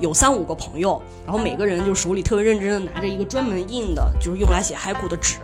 [0.00, 5.38] 有三五个朋友，然后每个人就手里特别认真的拿着一个专门印的，就是用来写海苦的纸，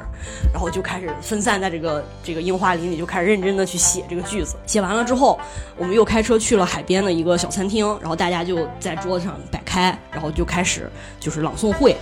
[0.53, 4.57] 然后就开始分散在这个这个樱花林里，就开始认真的去写这个句子。
[4.67, 5.39] 写完了之后，
[5.77, 11.97] 我们又开车去了海边的一个小餐厅，然后大家就在桌子上摆开，然后就开始就是朗诵会。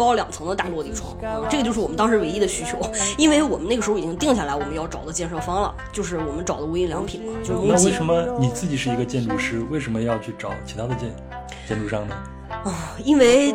[0.00, 1.14] 高两层的大落地窗，
[1.50, 2.80] 这个就是我们当时唯一的需求，
[3.18, 11.14] 因为我们那个时候已经定下来我们要找的建设方了，就是我们找的无印良品嘛，就是那为什么你自己是一个建筑师，为什么要去找其他的建
[11.68, 12.16] 建筑商呢？
[12.64, 13.54] 啊，因为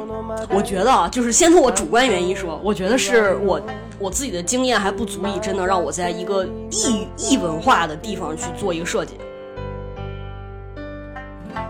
[0.49, 3.59] 我觉得啊，就是先从我主观原因说，我觉得是我
[3.97, 9.15] 我自己的经验还不足以真的让我在一个异异文化的地方去做一个设计。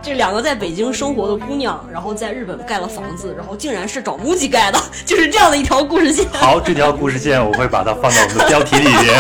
[0.06, 6.28] 这两个在北京生活的姑娘，然后在日本盖了房子，然后竟然是找 MUJI 盖的， 就是这样的一条故事线。
[6.34, 9.18] 好，这条故事线我会把它放到我们的标题里 面。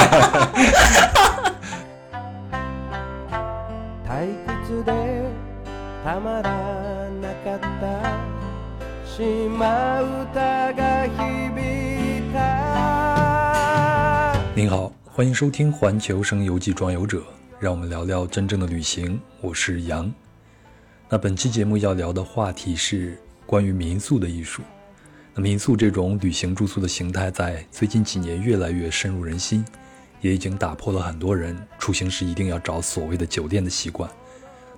[14.53, 17.17] 您好，欢迎收听《环球声游记·壮游者》，
[17.59, 19.19] 让我们聊聊真正的旅行。
[19.41, 20.13] 我是杨。
[21.07, 24.63] 那本期节目要聊的话题是关于民宿的艺术。
[25.35, 29.63] 那民宿这种旅行住宿的形态，在最近几年越来越深入人心，
[30.19, 34.09] 也已经打破了很多人出行时一定要找所谓的酒店的习惯。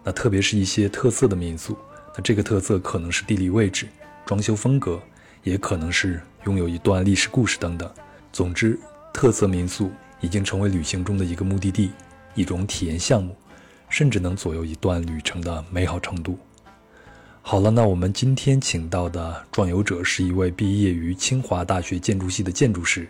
[0.03, 1.77] 那特别是一些特色的民宿，
[2.13, 3.87] 那这个特色可能是地理位置、
[4.25, 5.01] 装修风格，
[5.43, 7.89] 也可能是拥有一段历史故事等等。
[8.33, 8.77] 总之，
[9.13, 9.89] 特色民宿
[10.19, 11.91] 已经成为旅行中的一个目的地，
[12.35, 13.33] 一种体验项目。
[13.89, 16.37] 甚至能左右一段旅程的美好程度。
[17.41, 23.07] 好了，那我们今天请到的壮游者是一位毕业于清华大学建筑系的建筑师，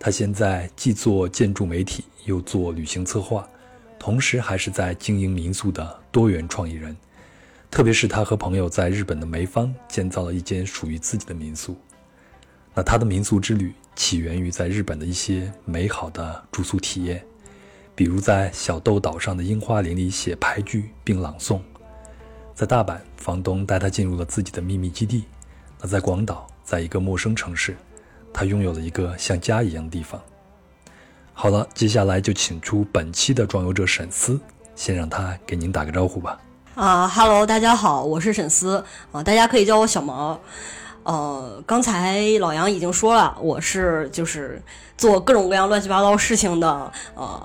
[0.00, 3.48] 他现在既做建筑媒体，又做旅行策划，
[3.96, 6.96] 同时还是在经营民宿的多元创意人。
[7.70, 11.76] 特别是他和朋友在日本的梅芳建造了一间属于自己的民宿。
[12.74, 17.24] 那他的民宿之旅起源于在日本的一些美好的住宿体验。
[17.98, 21.58] 比如在小豆岛上的樱花林里写牌句并朗诵，
[22.54, 25.24] 在大阪，房东带他进入了自己的秘密基地。
[25.80, 27.76] 那在广岛，在一个陌生城市，
[28.32, 30.22] 他拥有了一个像家一样的地方。
[31.32, 34.38] 好了，接下来就请出本期的装游者沈思，
[34.76, 36.40] 先让他给您打个招呼吧。
[36.76, 40.40] 啊哈喽，大家好，我是沈思啊，大家可以叫我小毛。
[41.02, 44.62] 呃，刚才老杨已经说了，我是就是
[44.96, 47.44] 做各种各样乱七八糟事情的呃。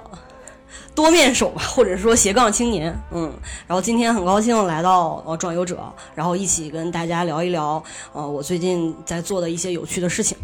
[0.96, 3.32] 多面手吧，或者说斜杠青年，嗯，
[3.68, 5.78] 然后今天很高兴来到呃壮游者，
[6.16, 7.84] 然后一起跟大家聊一聊
[8.14, 10.38] 呃我最近在做的一些有趣的事情。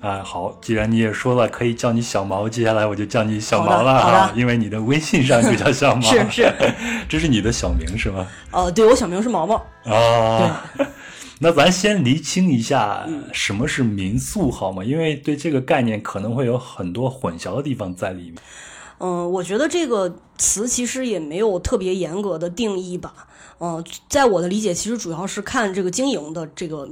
[0.00, 6.54] 啊，好，既然你也说了可以叫你小毛，接下来我就叫你小毛了啊，因为你的微信上就叫小毛，是 是，
[7.06, 8.26] 这是你的小名是吗？
[8.50, 9.62] 呃，对我小名是毛毛。
[9.84, 10.50] 哦，
[11.38, 14.82] 那咱先厘清一下什么是民宿好吗？
[14.82, 18.36] 因为对这个概念可能会有很多混淆的地方在里面。
[19.00, 23.28] 嗯，我觉得这个词其实也没有特别严格的定义吧。
[23.58, 26.88] 嗯，在我的理解，其实主要是看这个经营的这个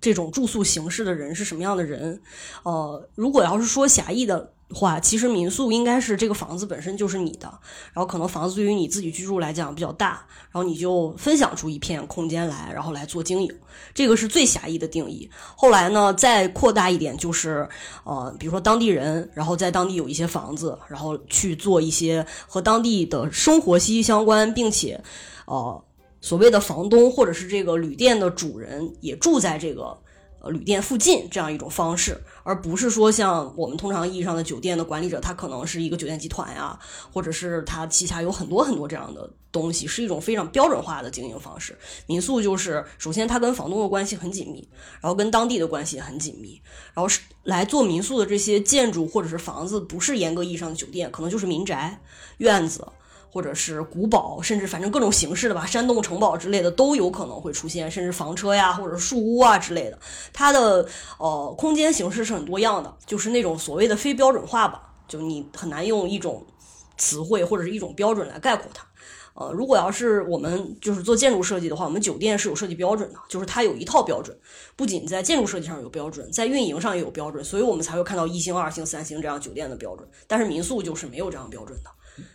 [0.00, 2.20] 这种住宿形式的人是什么样的人。
[2.64, 4.52] 呃，如果要是说狭义的。
[4.70, 7.48] 话其实民宿应该是这个房子本身就是你的，
[7.92, 13.50] 然后可能房子对于你自己居住来讲比较大，然后你就分享出一片空间来，然后来做经营，
[13.94, 15.30] 这个是最狭义的定义。
[15.56, 17.66] 后来呢，再扩大一点，就是
[18.04, 25.02] 呃，比如说当地人，然后在当地有一些房子，然后去做一些和当地的生活息息相关，并且
[25.46, 25.82] 呃，
[26.20, 29.98] 所谓的房东或者是这个旅店的主人也住在这个。
[30.40, 32.16] 呃，旅店附近这样一种方式，
[32.48, 36.78] 而不是说像我们通常意义上的酒店的管理者，他可能是一个酒店集团呀，
[37.12, 41.76] 或者是他旗下有很多很多这样的东西，是一种非常标准化的经营方式。
[42.06, 44.66] 民宿就是，首先它跟房东的关系很紧密，
[45.02, 46.58] 然后跟当地的关系也很紧密，
[46.94, 52.00] 然后是来做民宿的这些建筑或者是房子，不是严格意义上的酒店，可能就是民宅、
[52.38, 52.82] 院子。
[53.30, 59.98] 或者是古堡，甚至反正各种形式的吧，山洞、城堡之类的都有可能会出现，甚至房车呀，或者树屋啊之类的。
[60.32, 60.86] 它的
[61.18, 66.44] 呃空间形式是很多样的，就是那种所谓的非标准化吧，就你很难用一种
[66.96, 68.86] 词汇或者是一种标准来概括它。
[69.34, 74.36] 呃，如果要是我们就是做建筑设计的话，我们酒店是有设计标准的，就是它有一套标准，
[74.74, 80.08] 不仅在建筑设计上有标准，在运营上也有标准，所以我们才会看到一星、二星、三星这样酒店的标准。
[80.26, 81.90] 但是民宿就是没有这样标准的。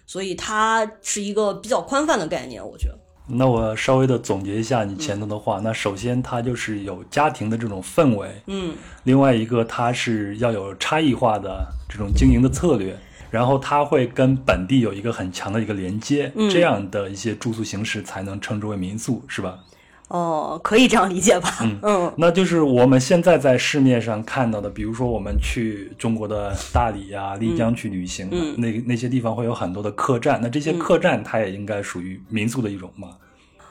[0.05, 2.97] 所以它是一个比较宽泛的概念，我觉得。
[3.25, 12.99] 那我稍微的总结一下你前头的话，那首先它就是有家庭的这种氛围，嗯，另外一个它是要有差异化的这种经营的策略，
[13.31, 19.57] 然后它会跟本地有一个很强的一个连接，嗯这样的一些住宿形式才能称之为民宿，是吧？
[20.09, 21.49] 哦、可以这样理解吧？
[21.81, 33.17] 嗯那就是我们现在在市面上看到的，比如说我们去中国的大理呀、丽江去旅行，嗯那那些地方会有很多的客栈，那这些客栈它也应该属于民宿的一种吗？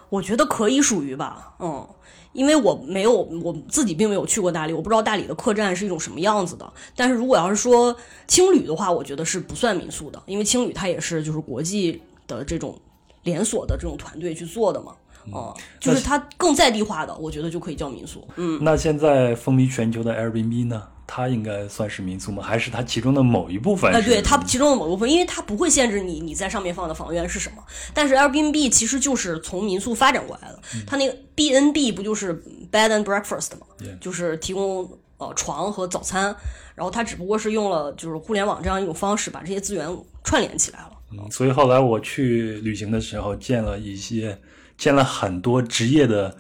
[0.09, 1.87] 我觉得可以属于吧，嗯，
[2.33, 6.71] 因为我没有我自己并没有去过大理，我不知道大理的客栈是一种什么样子的。
[6.95, 7.97] 但是如果要是说
[8.27, 12.79] 青旅的话，我觉得是不算民宿的，因为青旅它也是就是国际的这种
[13.23, 14.93] 连锁的这种团队去做的嘛，
[15.31, 18.27] 啊、就是它更在地化的，我觉得就可以叫民宿。
[18.37, 20.83] 嗯，那现在风靡全球的 Airbnb 呢？
[21.05, 22.43] 它应该算是民宿吗？
[22.43, 30.59] 还是它其中的某一部分对它其中的某部分，因为它不会限制你你在上面放的房源是什么，但是 Airbnb 其实就是从民宿发展过来的。
[30.87, 32.35] 它那个 BNB 不就是
[32.71, 34.89] Bed and Breakfast 吗 Yeah 就是提供
[35.19, 36.35] 呃床和早餐，
[36.75, 39.87] 然后它只不过是用了就是互联网这样一种方式把这些资源
[40.25, 40.93] 串联起来了。
[41.11, 44.39] 嗯，所以后来我去旅行的时候，见了一些，
[44.77, 46.35] 见了很多职业的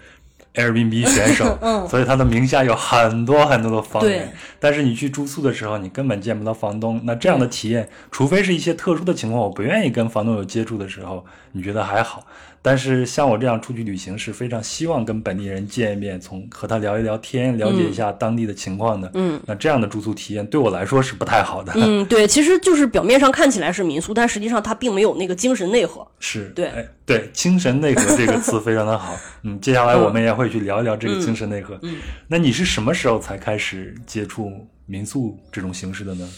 [0.55, 4.33] Airbnb 选手，嗯所以他的名下有很多很多的房源。
[4.61, 7.01] 但是你去住宿的时候，你根本见不到房东。
[7.05, 12.27] 那这样的体验，除非是一些特殊的情况，我不愿意跟房东有接触的时候，你觉得还好。
[12.65, 19.11] 但是像我这样出去旅行，是非常希望跟本地人见一面，从和他聊一聊天，了解一下当地的情况的。
[19.15, 21.73] 嗯，那这样的住宿体验对我来说是不太好的。
[21.75, 26.07] 嗯，对，其实就是表面上看起来是民宿，但实际上它并没有那个精神内核。
[26.21, 29.17] 是对哎，对，精神内核这个词非常的好。
[29.43, 31.77] 嗯， 接下来我们也会去聊一聊这个精神内核。
[31.83, 31.97] 嗯
[32.29, 34.53] 那你是什么时候才开始接触
[34.87, 36.29] 民宿这种形式的呢？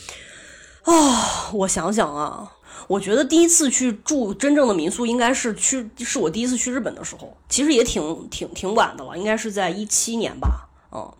[0.84, 1.14] 哦
[1.52, 2.50] 我想想啊，
[2.86, 10.68] 我觉得第一次去住真正的民宿，应该是去是我第一次去日本的时候，其实也挺挺挺晚的了，应该是在一七年吧。
[10.92, 11.12] 嗯，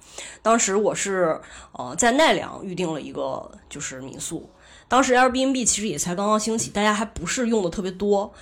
[0.43, 1.41] 当时我是
[1.73, 4.49] 呃在奈良预定了一个就是民宿，
[4.87, 8.33] 当时 Airbnb 其实也才刚刚兴起，大家还不是用的特别多。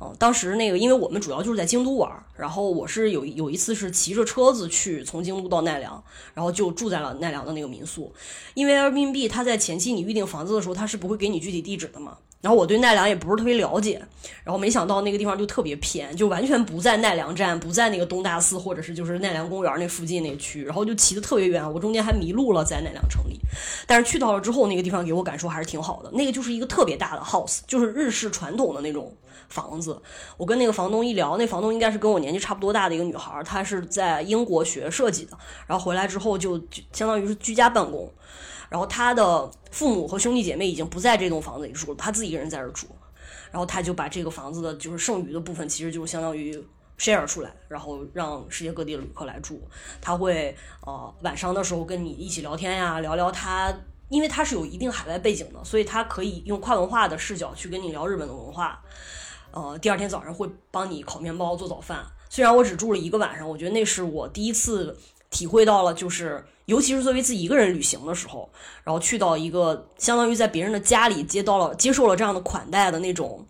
[0.00, 6.02] 嗯，当时那个因为我们主要就是在京都玩，然后我是有有一次是骑着车子去从京都到奈良，
[6.34, 8.12] 然后就住在了奈良的那个民宿。
[8.54, 12.18] 因为 Airbnb 它在前期你预定房子的时候，它是不会给你具体地址的嘛。
[12.40, 14.00] 然后我对奈良也不是特别了解，
[14.42, 23.38] 然后没想到那个地方就特别偏，就完全不在奈良站，不在那个东大寺或者是就是奈良公园那附近那区，然后就骑得特别远，我中间还迷路了在奈良城里。
[23.86, 29.12] 但是去到了之后，那个地方给我感受还是挺好的，那个就是一个特别大的 house，就是日式传统的那种
[29.50, 30.00] 房子。
[30.38, 36.58] 我跟那个房东一聊，那房东应该是跟我年纪差不多大的一个女孩，她是在英国学设计的，然后回来之后就
[36.92, 38.10] 相当于是居家办公。
[38.70, 42.86] 然后他的父母和兄弟姐妹已经不在这栋房子里住了，他自己一个人在这儿住。
[43.50, 46.56] 然后他就把这个房子的就是剩余的部分，其实就相当于
[46.98, 49.60] share 出来，然后让世界各地的旅客来住。
[50.00, 50.56] 他会
[50.86, 53.74] 呃晚上的时候跟你一起聊天呀，聊聊他。
[54.08, 58.82] 因为他是有一定海外背景的，所以他可以用跨文化的视角去跟你聊日本的文化。
[59.52, 62.04] 呃，第二天早上会帮你烤面包、做早饭。
[62.28, 64.98] 虽然我只住了一个晚上，我觉得那是我第一次
[65.30, 68.50] 体会到了，就是尤其是作为自己一个人旅行的时候，
[68.84, 73.46] 然后去到一个相当于在别人的家里接到了接受了这样的款待的那种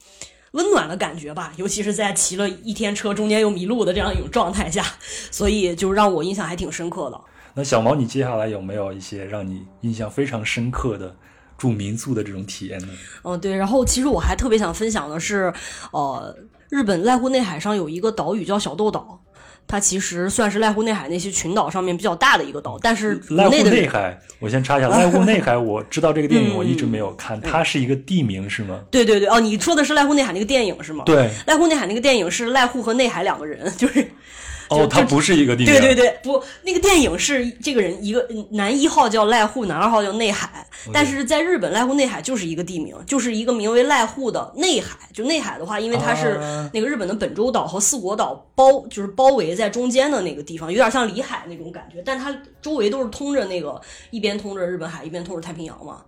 [0.53, 1.53] 温暖的感觉吧。
[1.57, 4.85] 尤其是在骑了一天车，中间又迷路的这样一种状态下，
[5.31, 7.21] 所以就让我印象还挺深刻的。
[7.55, 11.17] 那小毛，你接下来有没有一些让你印象非常深刻的
[11.59, 12.89] 住民宿的这种体验呢？
[13.25, 13.57] 嗯，对。
[13.57, 15.53] 然后其实我还特别想分享的是，
[15.93, 16.37] 呃，
[16.69, 19.20] 日本濑户内海上有一个岛屿叫小豆岛。
[19.71, 28.81] 它其实算是濑户内海那些群岛上面比较大的一个岛，但是濑户内海，我先插一下， 濑户内海，我知道这个电影，嗯我一直没有看，它是一个地名是吗？
[28.91, 34.05] 对对对，哦，你说的是濑户内海那个电影是吗？，对，濑户内海那个电影是濑户和内海两个人，就是
[34.71, 44.97] 哦，它不是一个地名，对对对，不，那个电影是这个人一个男一号叫濑户，男二号叫内海，但是在日本濑户内海就是一个地名，就是一个名为濑户的内海。
[45.13, 56.03] 就内海的话，因为它是啊那个日本的本州岛和四国岛包，就是包围在中间的那个地方，有点像里海那种感觉，但它周围都是通着那个一边通着日本海，一边通着太平洋嘛。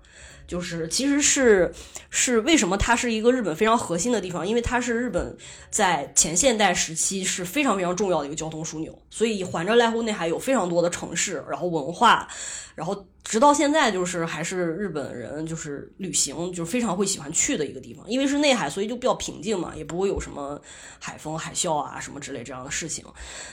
[0.46, 1.72] 就是其实是
[2.10, 4.46] 是为什么它是一个日本非常核心的地方？
[4.46, 5.36] 因为它是日本
[5.70, 12.28] 在前现代时期是非常非常重要的一个交通枢纽，所以环着濑户内海有非常多的城市，然后文化，
[12.74, 20.60] 然后直到现在就是还是日本人就是旅行就是非常会喜欢去的一个地方，因为是内海，所以就比较平静嘛，也不会有什么
[20.98, 23.04] 海风、海啸啊什么之类这样的事情。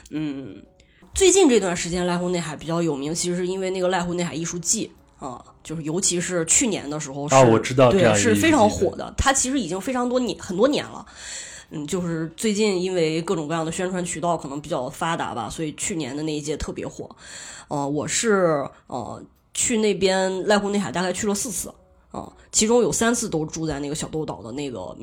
[0.09, 0.61] 嗯，
[1.13, 4.91] 最近这段时间濑户内海比较有名，其实是因为那个濑户内海艺术季。
[5.19, 9.13] 啊，就是尤其是去年的时候是，啊我知道对，是非常火的。
[9.17, 11.05] 它其实已经非常多年很多年了，
[11.69, 17.09] 嗯，就是最近因为各种各样的宣传渠道可能比较发达吧，所以去年的那一届特别火。
[17.67, 19.21] 呃，我是呃
[19.53, 21.73] 去那边濑户内海大概去了四次，
[22.11, 24.95] 啊，其中有三次都住在那个小豆岛的那个。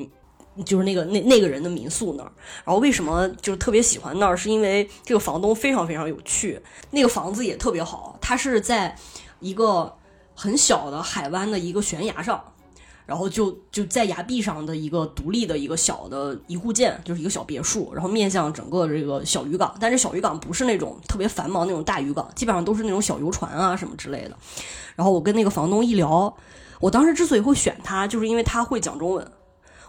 [0.65, 2.31] 就是那个那那个人的民宿那儿，
[2.65, 4.35] 然后为什么就是特别喜欢那儿？
[4.35, 6.59] 是因为这个房东非常非常有趣，
[6.89, 8.97] 那个房子也特别好，它是在
[9.39, 9.95] 一个
[10.39, 12.39] 很小的海湾的一个悬崖上，
[13.07, 24.37] 然后就就在崖壁上的一个独立的一个小的一户建，就是一个小别墅，然后面向整个这个小渔港，但是小渔港不是那种特别繁忙那种大渔港，基本上都是那种小游船啊什么之类的。
[24.95, 26.31] 然后我跟那个房东一聊，
[26.79, 29.31] 我当时之所以会选他，就是因为他会讲中文。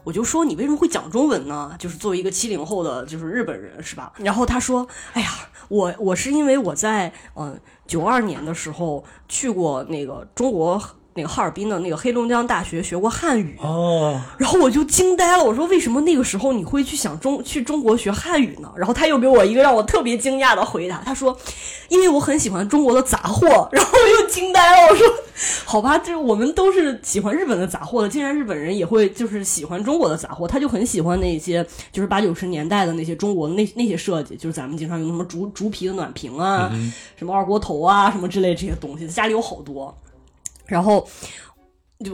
[0.08, 1.76] 我就说你为什么会讲中文呢？
[1.78, 4.10] 就是作为一个七零后的，就是日本人，是吧？
[4.16, 5.28] 然后他说：“哎呀，
[5.68, 10.82] 我我是因为我在嗯九二年的时候去过那个中国。”
[11.18, 18.70] 那个哈尔滨的那个黑龙江大学学过汉语哦，然后我就惊呆了，我说为什么那个时候你会去想中去中国学汉语呢？
[18.76, 21.36] 然后他又给我一个让我特别惊讶的回答，他说，
[21.88, 25.06] 因为我很喜欢中国的杂货，然后我又惊呆了，我说，
[25.64, 36.70] 好吧，这我们都是喜欢日本的杂货的，竟然日本人也会就是喜欢中国的杂货，他就很喜欢那些就是八九十年代的那些中国那那些设计，就是咱们经常用什么竹竹皮的暖瓶啊，
[37.16, 39.92] 什么二锅头啊，什么之类这些东西，家里有好多。
[40.68, 41.08] 然后，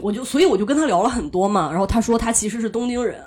[0.01, 1.69] 我就所以我就跟他聊了很多嘛。
[1.69, 3.19] 然后他说他其实是东京人，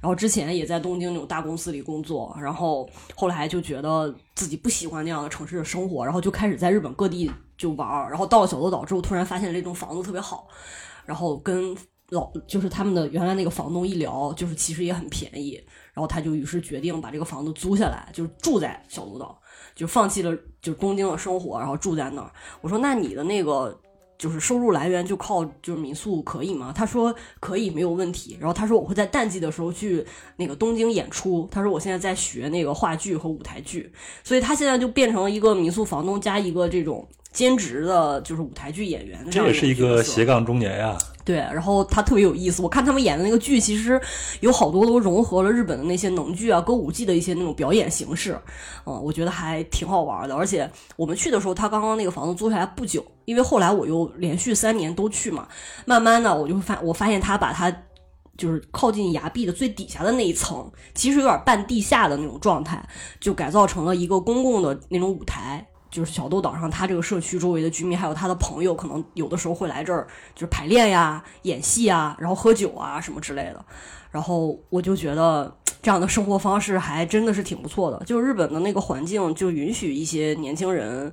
[0.00, 2.34] 然后之前也在东京那种大公司里工作。
[2.40, 8.08] 然后后来就觉得自己不喜欢那样的城市的生活，然后就开始在日本各地就玩儿。
[8.08, 10.48] 然后到了小豆岛之后，突然发现这栋房子特别好，
[11.04, 11.76] 然后跟
[12.08, 15.62] 老就是他们的原来那个房东一聊，就是其实也很便宜。
[15.92, 19.38] 然后他就于是决定把这个房子租下来，就是住在小豆岛，
[19.74, 22.32] 就放弃了就东京的生活，然后住在那儿。
[22.62, 23.78] 我说那你的那个。
[24.20, 26.74] 就是收入来源就靠就是民宿可以吗？
[26.76, 28.36] 他说可以，没有问题。
[28.38, 30.04] 然后他说我会在淡季的时候去
[30.36, 31.48] 那个东京演出。
[31.50, 33.90] 他说我现在在学那个话剧和舞台剧，
[34.22, 37.08] 所以他现在就变成了一个民宿房东加一个这种。
[37.32, 40.98] 兼职的就是舞台剧演员，这也是一个斜杠中年呀。
[41.30, 44.00] 对，然后他特别有意思，我看他们演的那个剧，其实
[44.40, 48.36] 有好多都融合了日本的那些能剧啊、歌舞伎的一些那种表演形式，
[48.84, 50.34] 嗯，我觉得还挺好玩的。
[50.34, 55.46] 而且我们去的时候，他刚刚那个房子租下来不久，因为后来我又连续三年都去嘛，
[55.86, 57.70] 慢慢的我就发我发现他把他
[58.36, 62.84] 就是靠近崖壁的最底下的那一层，其实有点半地下的那种状态，
[63.20, 65.64] 就改造成了一个公共的那种舞台。
[65.90, 73.64] 就是小豆岛上，他这个社区周围的居民，还有他的朋友，可能有的时候会来这儿，就是排练呀、演戏啊，然后喝酒啊什么之类的。
[74.10, 78.04] 然后我就觉得这样的生活方式还真的是挺不错的。
[78.04, 81.12] 就是日本的那个环境，就允许一些年轻人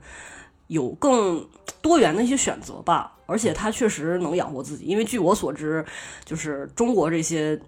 [0.68, 1.48] 有更
[1.82, 3.14] 多元的一些选择吧。
[3.26, 5.84] 而且他确实能养活自己，因为据我所知，
[6.24, 7.60] 就是中国这些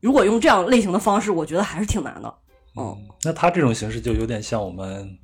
[0.00, 2.34] 如果用这样类型的方式，我觉得还是挺难的。
[2.76, 5.18] 嗯，那他这种形式就有点像我们。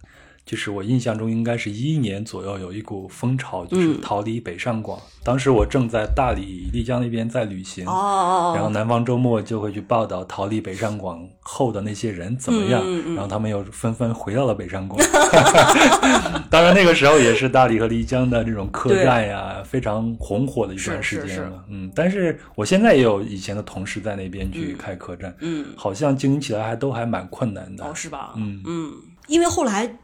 [0.48, 4.98] 就是我印象中应该是一一年左右有一股风潮，就是逃离北上广。
[5.22, 12.82] 当时我正在大理、丽江那边在旅行，然后南方周末就会去报道逃离北上广后的那些人怎么样，
[13.14, 14.98] 然后他们又纷纷回到了北上广。
[16.48, 21.62] 当然那个时候也是大理和丽江的这种客栈呀，非常红火的一段时间了。
[21.68, 27.84] 嗯，但是我现在也有以前的同事在那边去开客栈，嗯，好像经营起来还都还蛮困难的。
[27.84, 28.32] 哦，是吧？
[28.36, 28.92] 嗯嗯，
[29.26, 29.94] 因为后来。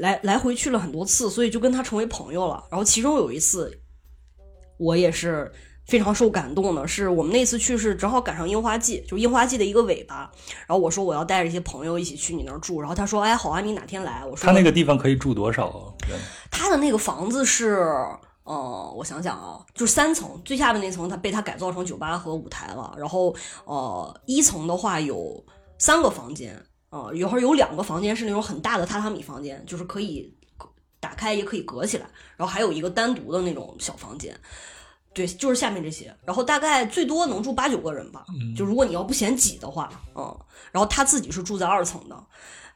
[0.00, 2.64] 来来回去了很多次，所以就跟他成为朋友了。
[2.70, 3.80] 然后其中有一次，
[4.78, 5.50] 我也是
[5.86, 10.30] 非常受感动的，是我们那次去是正好赶上樱花季，就樱花季的一个尾巴。
[10.66, 15.94] 然后我说我要带着一些朋友一起去你那儿住，然后他说：“哎，好啊，你哪天来？”我说：“他那个地方可以住多少？”啊
[16.50, 17.86] 他的那个房子是，
[18.44, 22.94] 呃，我想想啊，就是三层，最下面那层他被他改造成酒吧和舞台了。
[22.96, 23.34] 然后
[23.64, 25.44] 呃，一层的话有
[25.78, 26.60] 三个房间。
[26.96, 30.32] 啊，有会儿有两个房间是那种很大的榻榻米房间，就是可以
[31.00, 34.34] 打开也可以隔起来，然后还有一个单独的那种小房间，
[35.12, 38.24] 对，就是下面这些，然后大概最多能住八九个人吧，
[38.56, 40.36] 就如果你要不嫌挤的话，嗯，
[40.72, 42.24] 然后他自己是住在二层的。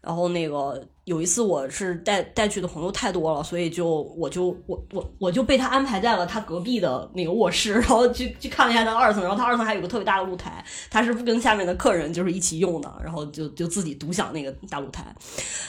[0.01, 15.15] 然后那个有一次我是带带去的朋友太多了，所以就我就我我我就被他安排在了他隔壁的那个卧室， 然后去去看了一下他二层，然后他二层还有个特别大的露台，他是不跟下面的客人就是一起用的，然后就就自己独享那个大露台。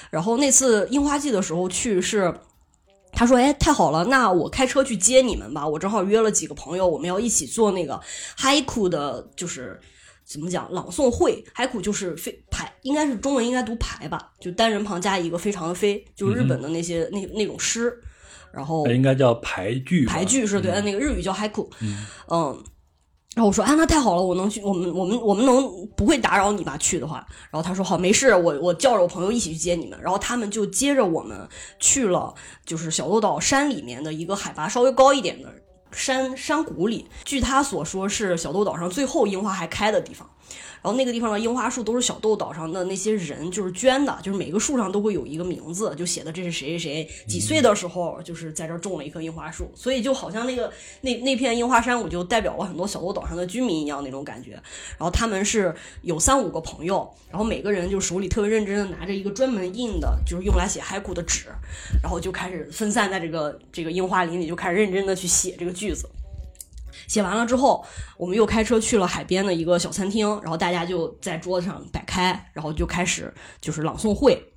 [0.09, 2.33] 然后那次樱花季的时候去是，
[3.11, 7.99] 他说哎太好了，那我开车去接你们吧，我正好约了几个朋友，我们要一起做那个
[8.37, 9.77] haiku 的，就是。
[10.31, 10.71] 怎么讲？
[10.71, 17.93] 朗诵会，海苦就是非排，应该是中文应该读排吧，就单人旁加一个非常的非，就是日本的那些那那种诗，
[18.53, 21.69] 然后应该叫排句，排句是对，那个日语叫海苦，
[22.29, 22.63] 嗯，
[23.35, 25.61] 然后我说啊，那太好了，我能去，我们我们我们能
[25.97, 26.77] 不会打扰你吧？
[26.77, 31.37] 去的话，然后他说好，没事，我我叫着我朋友一起去接你们，然后他们就接着我们
[31.77, 32.33] 去了，
[32.65, 35.53] 就是小豆岛山里面的一个海拔稍微高一点的。
[35.91, 40.29] 山山谷里，据他所说是小豆岛上最后樱花还开的地方。
[40.81, 50.71] 然后那个地方的樱花树都是小豆岛上的那些人就是捐的，就是每个树上都会有一个名字，就写的这是谁谁谁几岁的时候就是在这种了一棵樱花树，所以就好像那个
[51.01, 54.51] 那那片樱花山谷就代表了很多小豆岛上的居民一样那种感觉。
[54.51, 61.45] 然后他们是有三五个朋友，然后每个人就手里特别认真的拿着一个专门印的，就是用来写海谷的纸，
[62.01, 66.09] 然后就开始分散在这个这个樱花林里，就开始认真的去写这个句子。
[67.07, 67.85] 写完了之后，
[68.17, 74.47] 我们又开车去了海边的一个小餐厅，然后大家就在桌子上摆开，然后就开始就是朗诵会。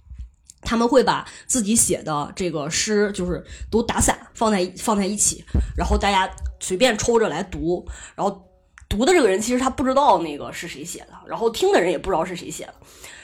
[0.66, 5.44] 他们会把自己写的这个诗，就是都打散放在放在一起，
[5.76, 6.26] 然后大家
[6.58, 7.86] 随便抽着来读。
[8.14, 8.48] 然后
[8.88, 12.74] 读的这个人其实他不知道那个是谁写的，然后听的人也不知道是谁写的。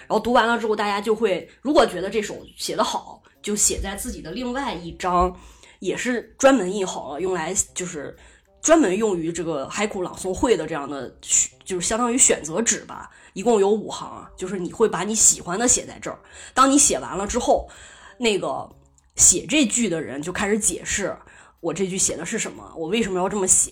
[0.01, 5.35] 然后读完了之后，大家就会如果觉得这首写的好，就写在自己的另外一张，
[5.79, 8.15] 也是专门印好了用来就是。
[8.63, 11.13] 专门用于这个海苦朗诵会的这样的，
[11.65, 16.19] 就是相当于选择纸吧，一共有五行，就是你会把你喜欢的写在这儿。
[16.53, 17.69] 当你写完了之后，
[18.19, 18.69] 那个
[19.17, 21.17] 写这句的人就开始解释。
[21.61, 22.73] 我这句写的是什么？
[22.75, 23.71] 我为什么要这么写？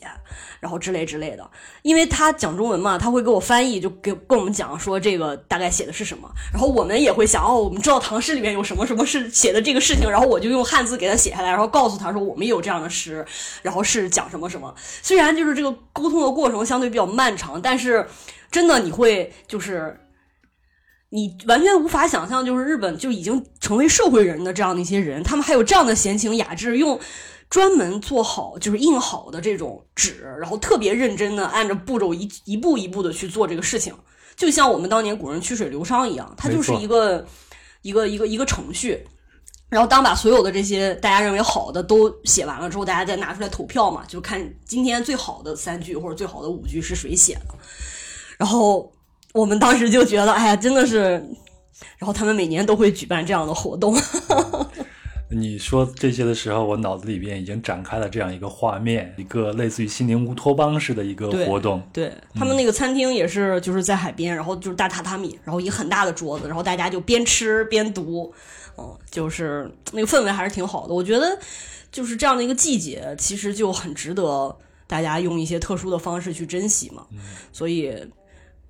[0.61, 1.51] 然后之类之类的，
[1.83, 6.29] 因为他讲中文嘛，他会给我翻译，就给跟我们讲说这个大概写的是什么。
[6.53, 13.25] 然后我们也会想，哦，我们知道唐诗里面有什么什么是写的这个事情，然后我就用汉字给他写下来，然后告诉他说我们也有这样的诗，
[13.63, 14.75] 然后是讲什么什么。
[15.01, 18.07] 虽然就是这个沟通的过程相对比较漫长，但是
[18.51, 19.99] 真的你会就是
[21.11, 27.01] 你完全无法想象，就是日本就已经成为社会人的这样的一些人，他们还有这样的闲情雅致用。
[27.51, 33.95] 专门做好就是印好的这种纸，然后特别认真的按着步骤一一步一步的去做这个事情，
[34.37, 37.27] 就像我们当年古人曲水流觞一样，它就是一个
[37.83, 39.07] 一个一个一个程序。
[39.71, 47.55] 然后当把所有的这些大家认为好的都写完了之后，大家再拿出来投票嘛，就看今天最好的三句或者最好的五句是谁写的。
[48.39, 48.93] 然后
[49.33, 51.23] 我们当时就觉得，哎呀，真的是。
[51.97, 53.97] 然后他们每年都会举办这样的活动。
[55.31, 61.83] 你说这些的时候，我脑子里边已经展开了这样一个画面，一个类似于心灵乌托邦式的一个活动。
[61.93, 68.33] 对他们那个餐厅也是，就是在海边，然后就是大榻榻米，然后一个很大的桌子，然后大家就边吃边读，
[68.79, 70.95] 嗯，就是那个氛围还是挺好的。
[70.95, 71.39] 我觉得
[71.93, 77.07] 就是这样的一个季节，其实就很值得大家用一些特殊的方式去珍惜嘛。
[77.53, 77.95] 所以。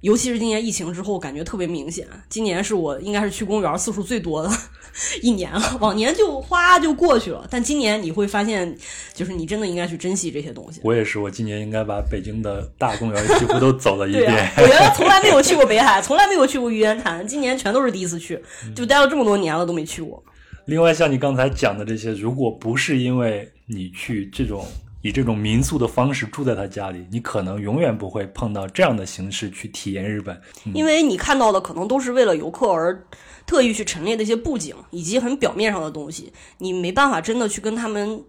[0.00, 2.06] 尤其是今年疫情之后，感觉特别明显。
[2.28, 4.50] 今年是我应该是去公园次数最多的
[5.22, 5.76] 一年了。
[5.80, 8.76] 往年就哗就过去了，但今年你会发现，
[9.12, 10.80] 就是你真的应该去珍惜这些东西。
[10.84, 14.52] 我也是，我今年应该把北京的大公园几乎都走了一遍。
[14.58, 18.40] 我原来从来没有去过北海，从来没有去过玉渊潭，今年全都是第一次去，
[18.76, 20.22] 就待了这么多年了都没去过。
[20.66, 24.64] 另外，像你刚才讲的这些，如果不是因为你去这种。
[25.00, 30.40] 以这种民宿的方式住在他家里，你可能永远不会碰到这样的形式去体验日本，
[30.74, 33.06] 因为你看到的可能都是为了游客而
[33.46, 38.24] 特意去陈列的一些布景以及很表面上的东西，你没办法真的去跟他们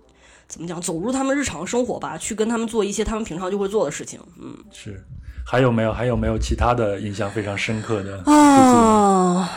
[0.47, 4.19] 怎么讲走入他们日常生活吧，去跟他们做一些他们平常就会做的事情。
[4.39, 5.03] 嗯，是，
[5.43, 5.91] 还有没有？
[5.91, 9.49] 还有没有其他的印象非常深刻的啊？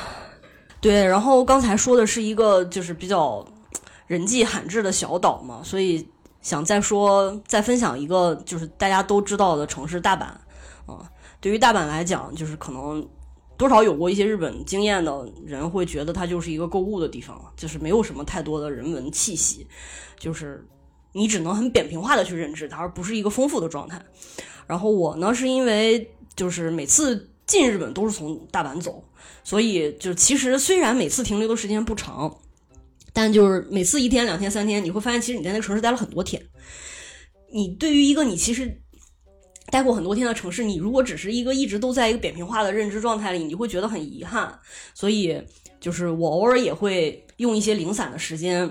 [0.81, 3.47] 对，然后刚才说的是一个就是比较
[4.07, 6.09] 人迹罕至的小岛嘛，所以。
[6.43, 11.09] 想再说，再分享一个，就是大家都知道的城市大阪，啊，
[11.41, 13.09] 对于大阪来讲，就是可能
[13.57, 19.67] 多少有过一些日本经验的人会觉得它就是一个购物的地方，就是没有什么太多的人文气息，
[20.19, 20.67] 就是
[21.13, 24.05] 你只能很扁平化的去认知它，而不是一个丰富的状态。
[24.67, 29.05] 然后我呢，是因为就是每次进日本都是从大阪走，
[29.45, 32.37] 所以就其实虽然每次停留的时间不长。
[33.13, 36.43] 但就是每次一天两天三天，你会发现其实你在那个城市待了很多天。
[37.53, 38.83] 你对于一个你其实
[39.71, 44.59] 待过很多天的城市，你如果只是一个一直都在一个扁平化的认知状态里，你会觉得很遗憾。
[44.95, 45.39] 所以
[45.81, 48.71] 就是我偶尔也会用一些零散的时间，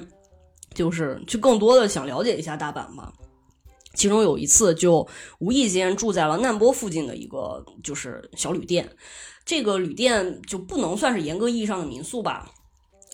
[0.74, 3.14] 就是去更多的想了解一下大阪嘛。
[3.94, 5.08] 其中有一次就
[5.40, 8.90] 无意间住在了难波附近的一个就是小旅店，
[9.46, 12.50] 这个旅店就不能算是严格意义上的民宿吧。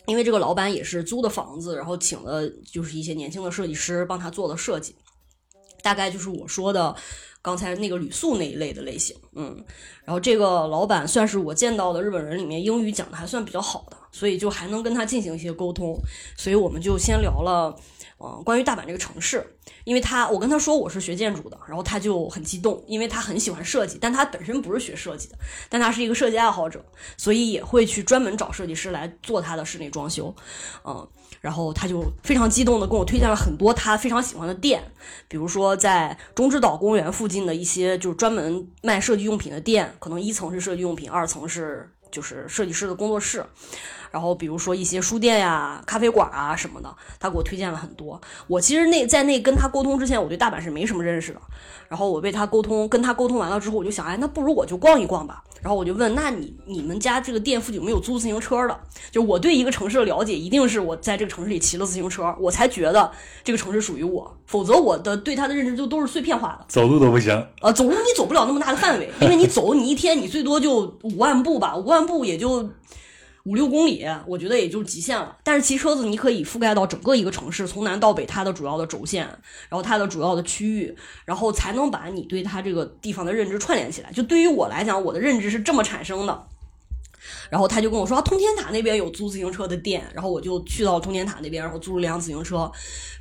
[0.07, 4.95] 因为这个老板也是租的房子，然后请了就是一些年轻的设计师帮他做的设计，
[5.83, 6.95] 大概就是我说的
[7.41, 9.63] 刚才那个旅宿那一类的类型，嗯，
[10.03, 15.95] 然后这个老板算是我见到的日本人里面英语讲的还算比较好的，所以就还能跟他进行一些沟通，
[16.37, 17.77] 所以我们就先聊了。
[18.19, 19.45] 嗯，关于大阪这个城市，
[19.83, 25.37] 因为他我跟他说我是学建筑的，然后他就很激动，因为他很喜欢设计，但他本身不是学设计的，
[25.69, 26.83] 但他是一个设计爱好者，
[27.15, 30.35] 所以也会去专门找设计师来做他的室内装修。
[30.83, 31.07] 嗯，
[31.41, 34.83] 然后他就非常激动的跟我推荐了很多他非常喜欢的店，
[35.27, 43.45] 比如说在中之岛公园附近的一些就是专门卖设计用品的店，可能一层是设计用品，二层是就是设计师的工作室。
[44.11, 48.19] 然后比如说一些书店呀、咖啡馆啊什么的，他给我推荐了很多。
[48.47, 51.41] 我其实那在那跟他沟通之前，我对大阪是没什么认识的。
[51.89, 55.43] 然后我被他沟通，跟他沟通完了之后，我就想，哎，那不如我就逛一逛吧。
[55.61, 58.79] 然后我就问，那你你们家这个店附近有没有租自行车的？
[59.09, 63.09] 就我对一个城市的了解，一定是我在这个城市里骑了自行车，我才觉得
[63.43, 64.37] 这个城市属于我。
[64.45, 66.65] 否则我的对它的认知就都是碎片化的。
[66.67, 67.33] 走路都不行。
[67.61, 72.69] 呃，走路你走不了那么大的范围，因为你走你一天你最多就五万步吧，五万步也就。
[73.47, 75.37] 五六公里，我觉得也就极限了。
[75.41, 79.25] 但是骑车子，你可以覆盖到整个一个城市，从南到北，它的主要的轴线，
[79.69, 84.11] 然后它的主要的区域，然后才能把你对它这个地方的认知串联起来。
[84.11, 86.47] 就对于我来讲，我的认知是这么产生的。
[87.49, 92.69] 然后他就跟我说，通天塔那边有租自行车的店，然后我就去到通天塔那边，然后租了辆自行车。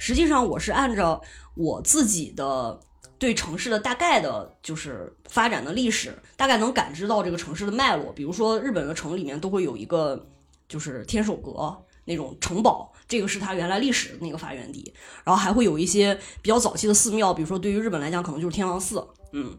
[0.00, 1.22] 实际上，我是按照
[1.54, 2.80] 我自己的。
[3.18, 8.12] 对城市的大概的，就是发展的历史，大概能感知到这个城市的脉络。
[8.12, 10.26] 比如说，日本的城里面都会有一个，
[10.68, 14.92] 就是天守阁那种城堡，这个是它原来历史的那个发源地。
[15.24, 19.56] 然后还会有一些比较早期的寺庙，比如说对于日本来讲，可能就是天王寺，嗯，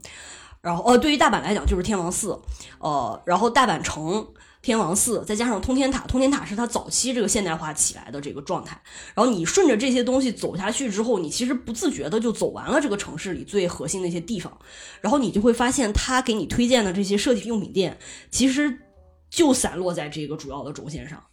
[0.62, 2.40] 然后呃，对于大阪来讲就是天王寺，
[2.80, 4.28] 呃，然后大阪城。
[4.68, 8.78] 天王寺，再加上通天塔，通天塔是它早期这个现代化起来的这个状态。
[9.16, 14.52] 然后你顺着这些东西走下去之后，你其实不自觉的就走完了这个城市里最核心的一些地方。
[15.00, 17.98] 然后你就会发现，他给你推荐的这些设计用品店，
[18.30, 18.78] 其实
[19.30, 21.24] 就散落在这个主要的轴线上。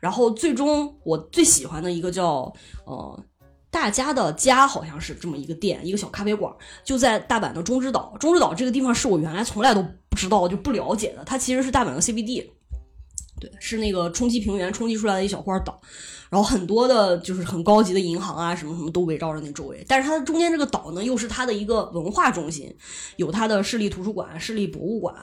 [0.00, 2.50] 然后最终我最喜欢的一个叫
[2.86, 3.22] 呃
[3.70, 6.50] 大家的家，好像是这么一个店，一个小咖啡馆，
[6.82, 8.16] 就在大阪的中之岛。
[8.18, 12.48] 中之岛这个地方是我原来从来都不知道就不了解的，它其实是大阪的 CBD。
[13.40, 15.80] 对，是那个冲击平原冲击出来的一小块岛，
[16.30, 19.84] 然后很多的就是很高级的银行啊，什么什么都围绕着那周围。
[19.88, 22.74] 但是它的中间这个岛呢，又是它的一个文化中心，
[23.16, 25.14] 有它的市立图书馆、市立博物馆，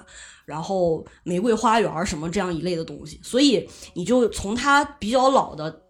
[0.46, 3.20] 然后玫瑰花园什么这样一类的东西。
[3.24, 5.82] 所以你就从它比较老的。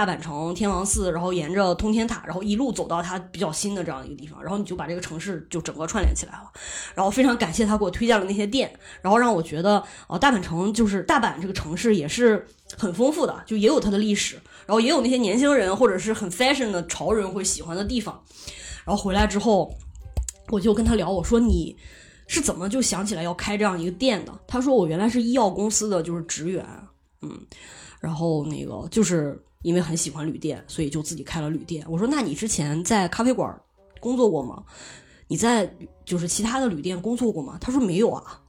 [0.00, 6.50] 大阪城、天王寺，然后沿着通天塔，然后一路走到它比较新的这样一个地方，然后你就把这个城市就整个串联起来了。
[6.94, 12.46] 然后非常感谢他给我推荐了那些店，然后让我觉得哦，大阪城就是大阪这个城市也是
[12.78, 18.18] 很丰富的，就也有它的历史，然后也有那些年轻人或者是很 fashion 的潮人会喜欢的地方。
[18.86, 19.70] 然后回来之后，
[20.48, 21.76] 我就跟他聊，我说你
[22.26, 24.32] 是怎么就想起来要开这样一个店的？
[24.46, 26.66] 他说我原来是医药公司的就是职员，
[27.20, 27.38] 嗯，
[28.00, 29.38] 然后那个就是。
[29.62, 31.84] 因为很喜欢旅店，所以就自己开了旅店。
[31.88, 33.54] 我说：“那你之前在咖啡馆
[34.00, 34.62] 工作过吗？
[35.28, 35.70] 你在
[36.04, 38.40] 就是其他的旅店工作过吗？”他说：“没有啊。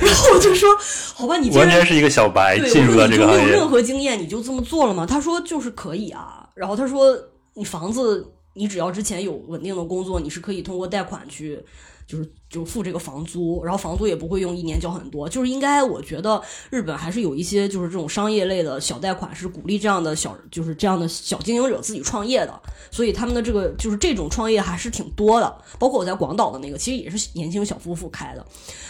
[0.00, 0.68] 然后我就说
[1.14, 7.18] ：“好吧，你完全是一个小白进入了这个行业，没有任何经验，你就这么做了吗？”他说：“就是可以啊。”然后他说
[7.54, 11.60] ：“你房子，你只要之前有稳定的工作，你是可以通过贷款去。”
[12.08, 28.42] 就是就付这个房租，然后房租也不会用一年交很多，就是应该我觉得日本还是有一些就是这种商业类的小贷款是鼓励这样的小就是这样的小经营者自己创业的，所以他们的这个就是这种创业还是挺多的，包括我在广岛的那个其实也是年轻小夫妇开的，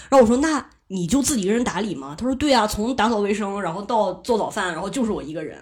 [0.09, 2.15] 然后我说那你就自己一个人打理吗？
[2.17, 5.59] 他说对啊，从打扫卫生然后到做早饭，然后就是我一个人，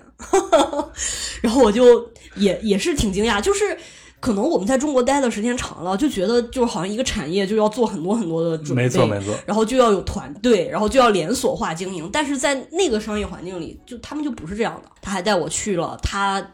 [1.40, 3.78] 然后我就也也是挺惊讶，就是。
[4.18, 12.08] 可能我们在中国待的时间长了，就觉得就好像一个产业就要做很多很多的准备，没错没错，然后就要有团队，然后就要连锁化经营。
[12.12, 14.90] 但是在那个商业环境里，就他们就不是这样的。
[15.00, 16.44] 他还带我去了他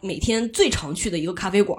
[0.00, 1.76] 每天最常去的一个咖啡馆，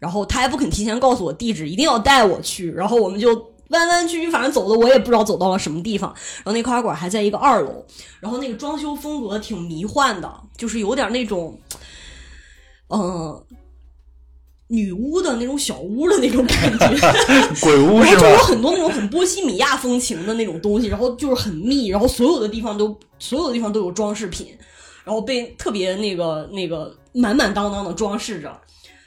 [0.00, 2.72] 然后他还不肯提前告诉我地址，一定要带我去。
[2.72, 3.30] 然后我们就
[3.68, 6.12] 弯弯曲曲，反正走的我也不知道走到了什么地方。
[6.38, 7.84] 然后那咖啡馆还在一个二楼，
[8.20, 11.56] 然后那个装修风格挺迷幻的，就是有点那种，
[12.88, 13.40] 嗯。
[14.72, 16.86] 女巫的那种小屋的那种感觉，
[17.60, 18.22] 鬼屋是吧？
[18.22, 24.48] 然后就有很多那种很波西米亚风情的那种东西，然后就是很密，然后所有的地方都所有的地方都有装饰品，
[25.04, 28.50] 然后被特别那个那个满满当当的装饰着。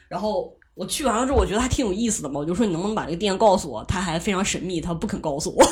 [0.07, 3.83] 然后我去完了之后，我觉得还挺有意思的嘛，我就说你能不能把这个店告诉我？
[3.87, 5.65] 他还非常神秘，他不肯告诉我，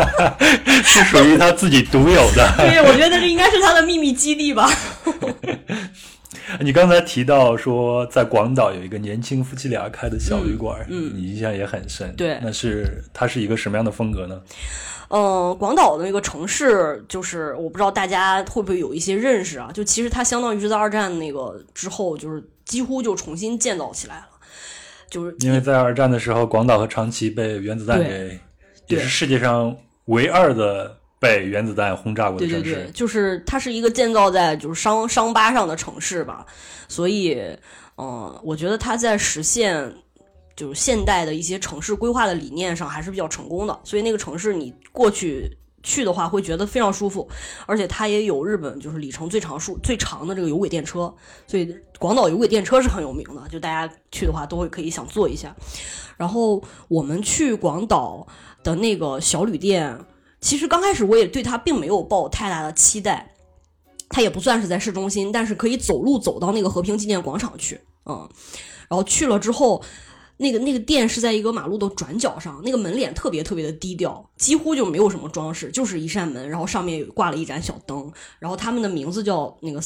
[0.84, 2.52] 是属于他自己独有的。
[2.58, 4.70] 对，我觉得这应该是他的秘密基地吧。
[6.60, 12.14] 你刚才提到说，在广岛有一个年轻夫妻俩开的小旅馆，嗯，你印象也很深。
[12.16, 14.40] 对，那是它是一个什么样的风格呢？
[15.08, 19.70] 嗯，广岛的那个城市，就是我不知道大家会不会有一些认识啊？
[19.72, 24.28] 就其实它相当于是在二战那个之后，就是几乎就重新建造起来了。
[25.10, 28.40] 就是因为在二战的时候，广岛和长崎被原子弹给，
[28.86, 30.96] 也是世界上唯二的。
[31.22, 32.62] 被原子弹轰炸过的城市。
[32.64, 36.44] 对对对，就是它是一个建造在就是伤伤疤上的城市吧，
[36.88, 37.38] 所以，
[37.96, 39.94] 嗯，我觉得它在实现
[40.56, 43.80] 就是现代的一些城市规划的理念上还是比较成功的。
[43.84, 45.48] 所以那个城市你过去
[45.84, 47.28] 去的话，会觉得非常舒服，
[47.66, 51.14] 而且它也有日本就是里程最长数最长的这个有轨电车，
[51.46, 55.54] 所以广岛有轨电车是很有名的，就大家去的话都会可以想坐一下。
[56.16, 58.26] 然后我们去广岛
[58.64, 59.96] 的那个小旅店。
[60.42, 63.32] 其实刚开始我也对它并没有抱太大的期待，
[64.08, 68.28] 它也不算是在市中心，但是可以走路走到那个和平纪念广场去，嗯，
[68.88, 69.82] 然后去了之后，
[70.36, 79.80] 那个那个店是在一个马路的转角上，那个门脸特别特别的低调，几乎就没有什么装饰，就是一扇门，然后上面挂了一盏小灯，然后他们的名字叫那个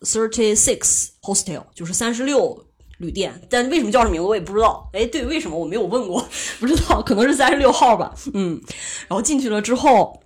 [0.00, 2.66] Thirty Six Hostel，就是三十六。
[3.02, 4.88] 旅店，但为什么叫这名字我也不知道。
[4.92, 6.24] 哎，对，为什么我没有问过？
[6.60, 8.14] 不知道，可能是三十六号吧。
[8.32, 8.58] 嗯，
[9.08, 10.22] 然后进去了之后，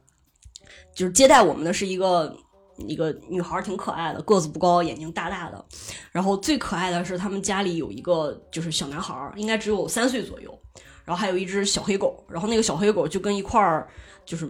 [0.95, 2.37] 就是接待我们的是一个
[2.77, 5.65] 一个女孩，挺可爱的，个子不高，眼睛大大的。
[6.13, 10.57] 然后最可爱的是他们家里有一个就是小男孩，应该只有三岁左右，
[11.05, 13.89] 然后还有一只小黑狗，然后那个小黑狗就跟一块儿
[14.25, 14.49] 就是。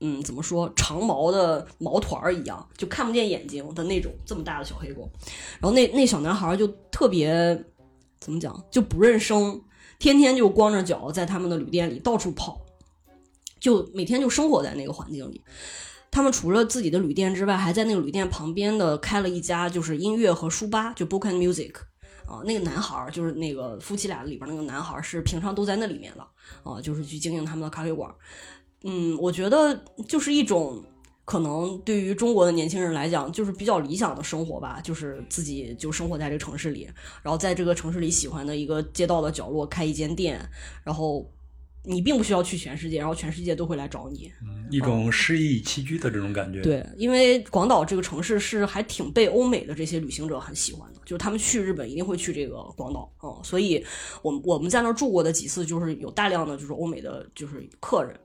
[0.00, 5.08] 嗯，怎么说长毛的毛团一样，就看不见眼睛的那种，这么大的小黑狗。
[5.60, 7.64] 然后那那小男孩就特别
[8.18, 9.60] 怎么讲，就不认生，
[9.98, 12.60] 天天就光着脚在他们的旅店里到处跑，
[13.58, 15.42] 就每天就生活在那个环境里。
[16.10, 21.72] 他们除了自己的旅店之外，还在那个旅店旁边的开了一家就是音乐和书吧，就 Book and Music
[22.26, 22.42] 啊。
[22.44, 26.26] 那个男孩就是那个夫妻俩里边那个男孩，是平常都在那里面的
[26.64, 28.12] 啊，就是去经营他们的咖啡馆。
[28.84, 30.82] 嗯，我觉得就是一种
[31.24, 36.88] 可能对于中国的年轻人来讲，就是比较理想的生活吧，就是自己就生活在这个城市里，
[37.22, 40.40] 然后在这个城市里喜欢的一个街道的角落开一间店，
[40.82, 41.30] 然后
[41.84, 44.32] 你并不需要去全世界，然后全世界都会来找你，
[44.70, 46.62] 一种诗意栖居的这种感觉。
[46.62, 53.84] 对，因为广岛这个城市是还挺被欧美的这些旅行者很喜欢的，就是他们去日本一定会去这个广岛，嗯，所以
[54.22, 58.18] 我们我们在那儿住过的几次，就是有大量的就是欧美的就是客人。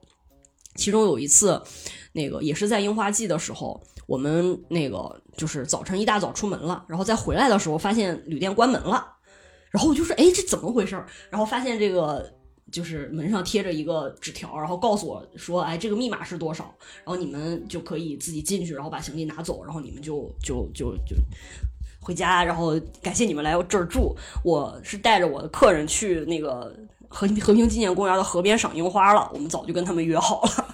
[0.76, 1.62] 其中有一次，
[2.12, 9.06] 那个也是在樱花季的时候，我们那个就是早晨一大早出门了，然后再回来的时候发现旅店关门了，
[9.72, 10.96] 然后我就说：“哎，这怎么回事？”
[11.32, 12.32] 然后发现这个
[12.72, 16.76] 就是门上贴着一个纸条，然后告诉我说：“哎，这个密码是多少？
[17.04, 21.16] 然后你们就可以自己进去，然后把行李拿走，然后你们就就就就
[22.02, 22.44] 回家。
[22.44, 26.76] 然后感谢你们来这儿住，我是带着我的客人去那个。”
[27.15, 30.65] 和和平纪念公园的河边赏樱花了，我们早就跟他们约好了，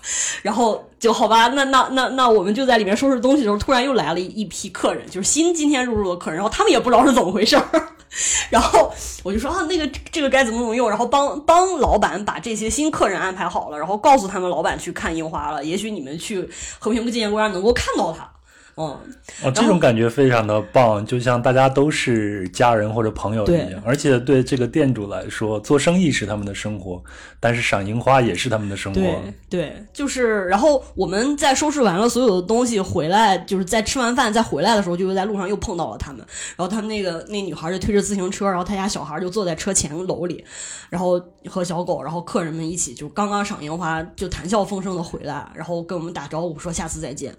[0.41, 7.63] 然后就好吧，那那那那我们就在里面收拾东西的时候，突然又来了一批客人，就是新今天入住的客人，然后他们也不知道是怎么回事儿，
[8.49, 16.49] 然后我就说啊，那个这个该怎么怎么用，然后帮帮老板把这些新客人安排好了，然后告诉他们老板去看樱花了，也许你们去
[16.79, 18.27] 和平纪念公园能够看到它。
[18.75, 18.99] 哦，
[19.43, 27.03] 哦，这种感觉非常的棒，就像大家都是家人或者朋友一样，而且对这个店主来说，做生意是他们的生活，
[27.39, 29.01] 但是赏樱花也是他们的生活。
[29.01, 36.19] 对，对，就是，然后我们在收拾完了所有的东西回来，就是在吃完饭再回来的时候，就是在路上又碰到了他们，
[36.55, 40.43] 然后他们那个那女孩就推着自行车，然后他家小孩就坐在车前楼里，
[40.89, 47.35] 然后和小狗，然后客人们一起就刚刚赏樱花，就谈笑风生的回来，然后跟我们打招呼说下次再见。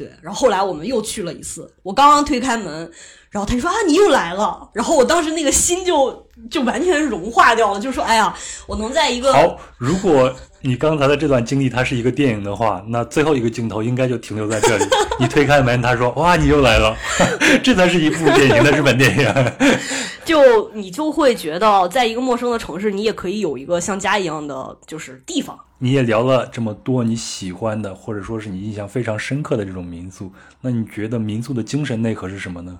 [0.00, 2.90] 对，然后后来我们又去了一次，我刚刚推开门，
[3.30, 8.34] 然后他就说啊，你又来了，然后我当时那个心就就完全融化掉了，就说哎呀，
[8.66, 14.84] 我能在一个好，如果你刚才的这段经历它是一个电影的话，那最后一个镜头应该就停留在这里，
[15.20, 16.96] 你推开门，他说哇，你又来了，
[17.62, 19.52] 这才是一部典型的日本电影，
[20.26, 25.56] 就你就会觉得在一个陌生的城市，你也可以有一个像家一样的就是地方。
[25.78, 32.76] 你也聊了这么多你喜欢的，或者说是你印象非常深刻的这种民宿，那你觉得民宿的精神内核是什么呢？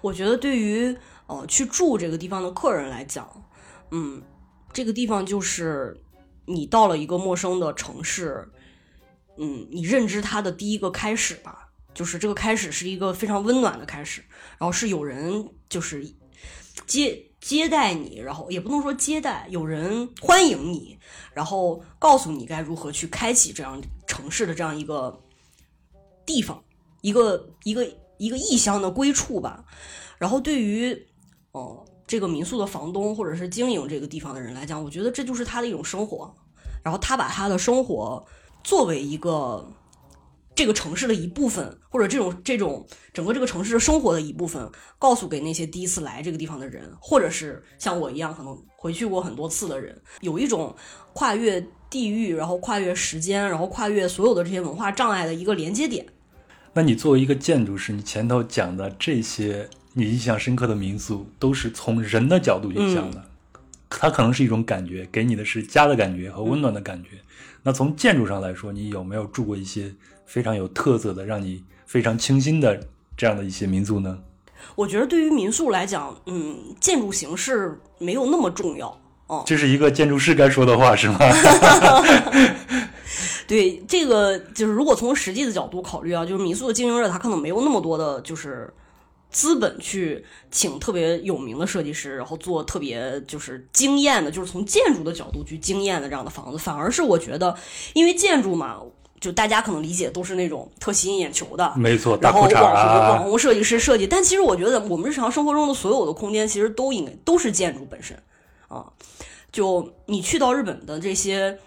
[0.00, 3.28] 我觉得对于呃去住这个地方的客人来讲，
[3.90, 4.22] 嗯，
[4.72, 6.00] 这个地方就是
[6.46, 8.48] 你到了一个陌生的城市，
[9.38, 14.22] 嗯，你认知它的第一个开始吧，就是这个开始是一个非常温暖的开始，
[14.58, 16.14] 然后是有人就是
[16.86, 17.26] 接。
[17.40, 20.98] 接待你，然后也不能说接待，有人欢迎你，
[21.32, 25.18] 然后告诉你该如何去开启这样城市的这样一个
[26.26, 26.62] 地方，
[27.00, 27.90] 一个一个
[28.20, 29.64] 一个异乡的归处吧。
[30.18, 31.06] 然后对于
[31.52, 36.32] 哦这个民宿的房东或者是经营这个地方的人来讲，我觉得这就是他的一种生活。
[36.84, 38.24] 然后他把他的生活
[38.62, 39.72] 作为一个。
[40.52, 50.74] 这个城市的一部分，或者这种这种整个这个城市生活的一部分，告诉给那些第一次来这个地方的人，或者是像我一样可能回去过很多次的人，有一种
[51.14, 56.04] 跨越地域，然后跨越时间，然后跨越所有的这些文化障碍的一个连接点。
[56.72, 63.24] 那你作为一个建筑师，你前头讲的这些你印象深刻的民宿，都是从人的角度影响的，
[63.88, 67.10] 它可能是一种感觉，给你的是家的感觉和温暖的感觉。
[67.62, 69.92] 那从建筑上来说，你有没有住过一些
[70.26, 72.80] 非常有特色的、让你非常清新的
[73.16, 74.18] 这样的一些民宿呢？
[74.76, 78.96] 我觉得对于民宿来讲，嗯，建筑形式没有那么重要。
[79.26, 81.18] 哦，这是一个建筑师该说的话，是吗？
[83.50, 88.72] 对，这个就是如果从实际的角度考虑啊，就是民宿的经营者他可能没有那么多的，就是
[89.28, 96.58] 资本去请特别有名的设计师，然后做特别就是惊艳的，就是从建筑的角度去惊艳的这样的房子。
[96.58, 97.52] 反而是我觉得，
[97.92, 98.80] 因为建筑嘛，
[99.18, 104.06] 就大家可能理解都是那种特吸引眼球的，没错，然后网红啊，网红设计师设计。
[104.06, 108.16] 但其实我觉得，我们日常生活中的所有的空间，其实都应该都是建筑本身
[108.68, 108.86] 啊。
[109.50, 111.58] 就你去到日本的这些。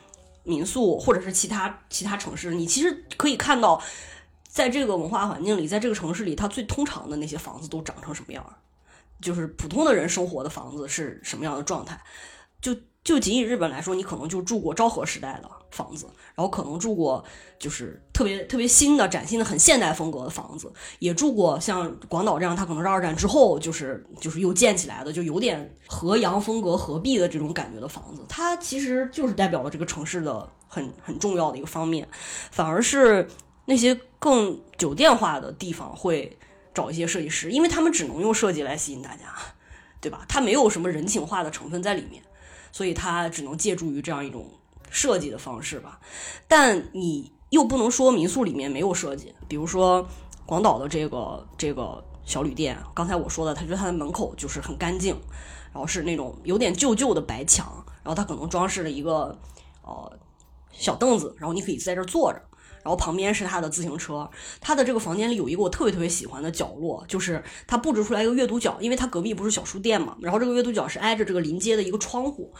[0.44, 3.82] 民宿或者是其他其他城市，你其实可以看到，
[4.48, 8.58] 在这个文化环境里，在这个城市里，它最通常的那些房子都长成什么样
[9.22, 12.02] 就是普通的人生活的房子是什么样的状态？
[12.62, 17.22] 就就仅以日本来说，你可能就住过昭和时代的房子，然后可能住过
[17.60, 28.24] 就是特别特别新的、崭新的、很现代风格的房子，也住过像广岛这样，它可能是二战之后就是就是又建起来的，就有点和洋风格合璧的这种感觉的房子。
[28.30, 32.08] 它其实就是代表了这个城市的很很重要的一个方面，
[32.52, 33.28] 反而是
[33.66, 36.38] 那些更酒店化的地方会
[36.74, 39.26] 找一些设计师，因为他们只能用设计来吸引大家，
[40.00, 40.26] 对吧？
[40.30, 42.24] 它没有什么人情化的成分在里面。
[42.74, 44.50] 所以它只能借助于这样一种
[44.90, 46.02] 设计的方式吧，
[46.48, 49.34] 但你又不能说民宿里面没有设计。
[49.48, 50.06] 比如说
[50.46, 55.16] 广岛的这个这个小旅店，刚才我说的，他觉得它的门口就是很干净，
[55.72, 57.72] 然后是那种有点旧旧的白墙，
[58.04, 59.40] 然后它可能装饰了一个
[59.84, 60.12] 呃
[60.72, 62.42] 小凳子，然后你可以在这儿坐着。
[62.84, 72.54] 然后旁边是他的自行车，他的这个房间里有一个我特别特别喜欢的角落，就是他布置出来一个阅读角，因为他隔壁不是小书店嘛，然后这个阅读角是挨着这个临街的一个窗户，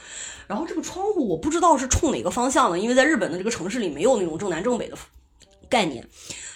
[0.48, 4.98] 然后这个窗户我不知道是冲哪个方向的，因为在日本的这个城市里没有那种正南正北的
[5.70, 6.08] 概念，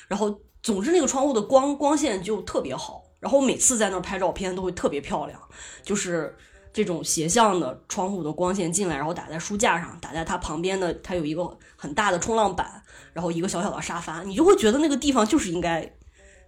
[0.08, 5.40] 然后总之那个窗户的光光线就特别好，然后我每次在那儿拍照片都会特别漂亮，
[5.84, 6.36] 就是。
[6.74, 12.84] 这种斜向的窗户的光线进来，然后打在书架上，打在它旁边的，它有一个很大的冲浪板，
[13.18, 15.92] 然后一个小小的沙发，你就会觉得那个地方就是应该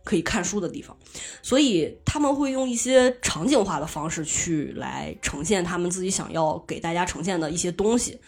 [0.03, 0.95] 可以看书的地方。
[1.41, 8.19] 所以他们会用一些场景化的方式去来呈现他们自己想要给大家呈现的一些东西。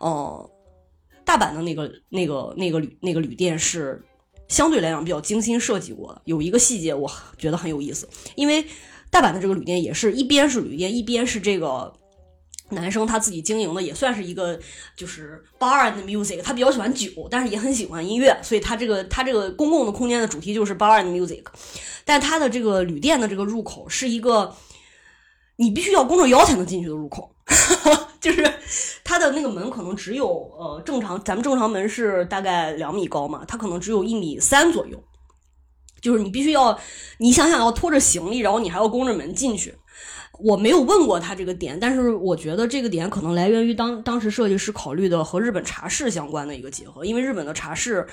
[0.00, 0.46] 嗯，
[1.24, 4.04] 大阪的那个那个那个旅那个旅店是
[4.48, 8.64] 相对来讲比较精心设计过的，有一个细节我觉得很有意思，因为。
[9.10, 11.90] 大阪的这个旅店也是一边是旅店，一边是这个
[12.70, 14.58] 男生他自己经营的，也算是一个
[14.96, 16.42] 就是 bar and music。
[16.42, 21.42] 他比较喜欢酒，但是也很喜欢音乐，所以他这个他这个公共的空间的主题就是 bar and music。
[22.04, 24.54] 但他的这个旅店的这个入口是一个
[25.56, 27.34] 你必须要弓着腰才能进去的入口，
[28.20, 28.52] 就是
[29.02, 30.28] 他的那个门可能只有
[30.58, 35.02] 呃正常咱们正常门是大概两米高嘛，它可能只有一米三左右。
[36.00, 36.78] 就是你必须要，
[37.18, 39.74] 你想想要拖着行李，然后你还要弓着门进去。
[40.38, 48.06] 我没有问过他这个点，但是我觉得这个点可能来源于当当时设计师考虑的和日本茶室相关的一个结合，因为日本的茶室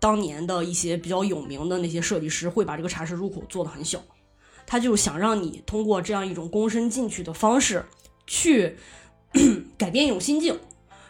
[0.00, 4.00] 当年的一些比较有名的那些设计师会把这个茶室入口做的很小，
[4.66, 7.84] 他就想让你通过这样一种躬身进去的方式
[8.26, 8.76] 去
[9.76, 10.58] 改变一种心境，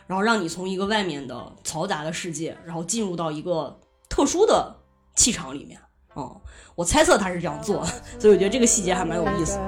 [0.06, 3.78] 然后让你从一个外面的嘈杂的世界，然后进入到一个
[4.08, 4.76] 特殊的
[5.14, 5.78] 气场里面。
[6.14, 6.38] 哦，
[6.74, 7.82] 我猜测他是这样做，
[8.18, 9.58] 所以我觉得这个细节还蛮有意思。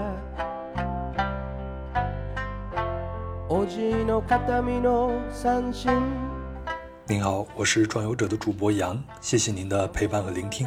[7.07, 10.67] 您好，我是壮游者的主播杨，谢谢您的陪伴和聆听。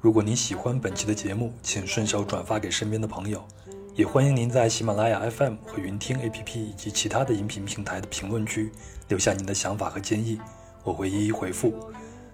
[0.00, 3.46] 如果您喜欢本期的节目，请顺手转发给身边的朋友，
[3.94, 8.72] 也欢迎您在喜马拉雅 FM 和云听 APP 以及其他的音频平台的评论区
[9.08, 10.40] 留下您的想法和建议，
[10.82, 11.74] 我会一一回复。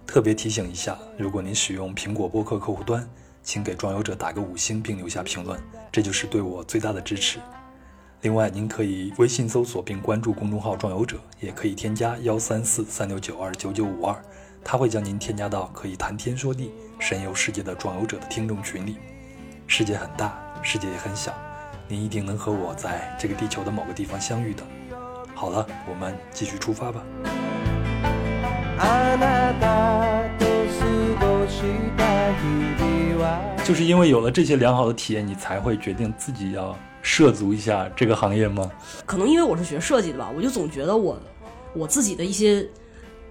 [0.07, 3.05] 特别提醒一下，如果您使用苹果播客客户端，
[3.43, 5.61] 请给装游者打个五星并留下评论，
[5.91, 7.41] 这就是对我最大的支持。
[8.22, 14.16] 另外，您可以微信搜索并关注公众号“装游者”，也可以添加幺三四三六九二九九五二，
[14.64, 18.98] 他会将您添加到可以谈天说地、神游世界的装游者的听众群里。
[19.68, 21.34] 世界很大，世界也很小，
[21.88, 24.64] 您一定能和我在这个地球的某个地方相遇的。
[25.36, 27.04] 好了，我们继续出发吧。
[28.78, 30.46] あなたと
[31.20, 32.79] 過
[33.65, 38.71] 就是因为有了这些良好的体验，你才会决定自己要涉足一下这个行业吗？
[39.07, 41.19] 可能因为我是学设计的吧，我就总觉得我
[41.75, 42.67] 我自己的一些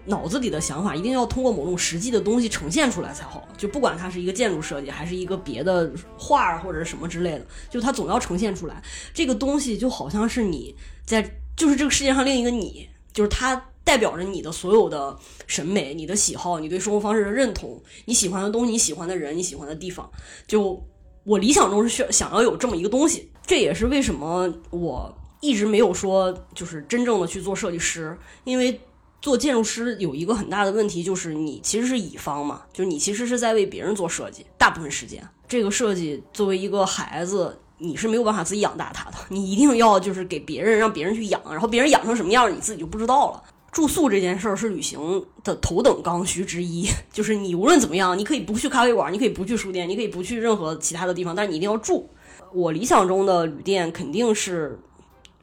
[0.06, 3.48] 脑子里的想法，一定要通过某种实际的东西呈现出来才好。
[3.58, 8.82] 就不管它是一个建筑设计，还是一个别的画儿或者什么之类的，就它总要呈现出来。
[9.14, 10.76] 这个东西就好像是你
[11.06, 11.22] 在，
[11.56, 15.18] 就是这个世界上另一个你，就是它代表着你的所有的
[15.48, 20.08] 审美、你的喜好、你对生活方式的认同、你喜欢的东西、你喜欢的人、你喜欢的地方。
[20.46, 20.80] 就
[21.24, 25.12] 我理想中是需要想要有这么一个东西，这也是为什么我
[25.42, 28.80] 一直没有说就是真正的去做设计师，因为
[29.24, 37.58] 做建筑师有一个很大的问题，就是你其实是乙方嘛，就是你其实是在为别人做设计，大部分时间这个设计作为一个孩子。
[37.82, 43.42] 你是没有办法自己养大他的，你一定要就是给别人让别人去养，然后别人养成什么样，你自己就不知道了。
[43.72, 52.10] 住宿这件事儿是旅行的头等刚需之一，就是你无论怎么样，你可以不去咖啡馆，你可以不去书店，你可以不去任何其他的地方，但是你一定要住。
[52.52, 54.80] 我理想中的旅店肯定是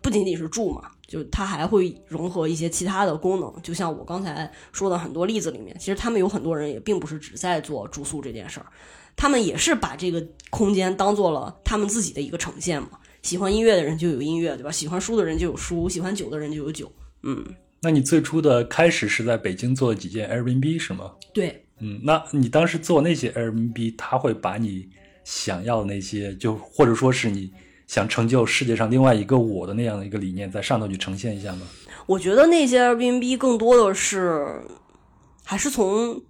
[0.02, 3.52] 不仅仅是住嘛，就它还会融合一些其他的功能。
[3.62, 8.66] 就像我刚才说的很多例子里面，其实他们有很多人也并不是只在做住宿这件事儿，
[9.14, 12.90] 他们也是把这个空间当做了他们自己的一个呈现嘛。
[13.22, 14.70] 喜欢音乐的人就有音乐，对吧？
[14.70, 16.90] 喜欢书的人就有书，喜欢酒的人就有酒。
[17.22, 17.44] 嗯，
[17.86, 21.12] 那你最初的开始是在北京做了几件 Airbnb 是吗？
[21.32, 24.88] 对，嗯，那你当时做那些 Airbnb，他会把你
[25.22, 27.48] 想要的那些，就或者说是你
[27.86, 31.62] 想成就世界上另外一个我的那样的一个理念，在上头去呈现一下吗？
[32.06, 34.60] 我觉得那些 Airbnb 更多的是
[35.44, 36.20] 还是从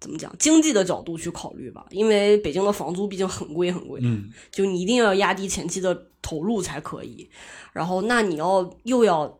[0.00, 7.28] 怎么讲经济的角度去考虑吧，因为北京的房租毕竟很贵很贵，嗯，就你一定要压低前期的投入才可以。
[7.74, 9.38] 然后，那你要又要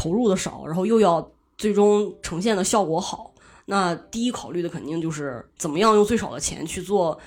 [0.00, 3.34] 投入的少，然后又要最终呈现的效果好，
[3.66, 7.18] 那第一考虑的肯定就是怎么样用最少的钱去做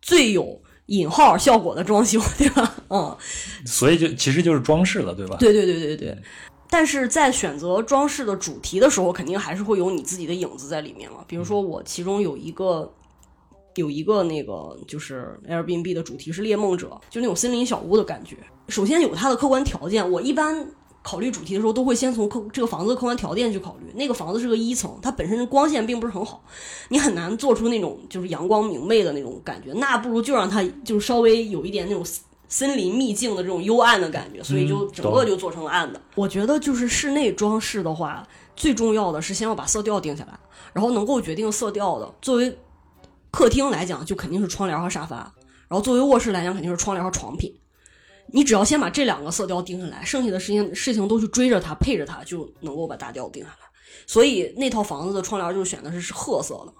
[0.00, 2.74] 最有引号效果的装修，对吧？
[2.90, 3.16] 嗯，
[3.66, 5.36] 所以就其实就是装饰了，对吧？
[5.40, 6.16] 对对对对对。
[6.70, 11.24] 但是在选择装饰的主题的时候，肯定还是会有你自己的影子在里面了。
[11.26, 12.90] 比如说，我其中有一个
[13.74, 18.36] 有一个那个就是 Airbnb 的主题是猎梦者，就那种森林小屋的感觉。
[18.68, 20.66] 首先有它的客观条件，我一般
[21.02, 23.92] 考虑主题的时候都会先从客这个房子的客观条件去考虑。
[23.94, 26.42] 那个房子是个一层，它本身光线并不是很好，
[26.88, 29.72] 你很难做出那种就是阳光明媚的那种感觉。
[29.74, 32.04] 那不如就让它就是稍微有一点那种。
[32.48, 35.98] 森林秘境的这种幽暗的感觉，所以就整个就做成了暗的。
[36.14, 40.38] 我觉得就是室内装饰的话，最重要的是先要把色调定下来，
[40.74, 42.54] 然后能够决定色调的，作为
[43.30, 45.16] 客厅来讲，就肯定是窗帘和沙发；
[45.66, 47.50] 然后作为卧室来讲，肯定是窗帘和床品。
[48.28, 53.66] 你只要先把这两个色调定下来，剩下的事情事情都去追着它，配着它，就能够把大调定下来。
[54.06, 56.72] 所以那套房子的窗帘就选的是褐色的。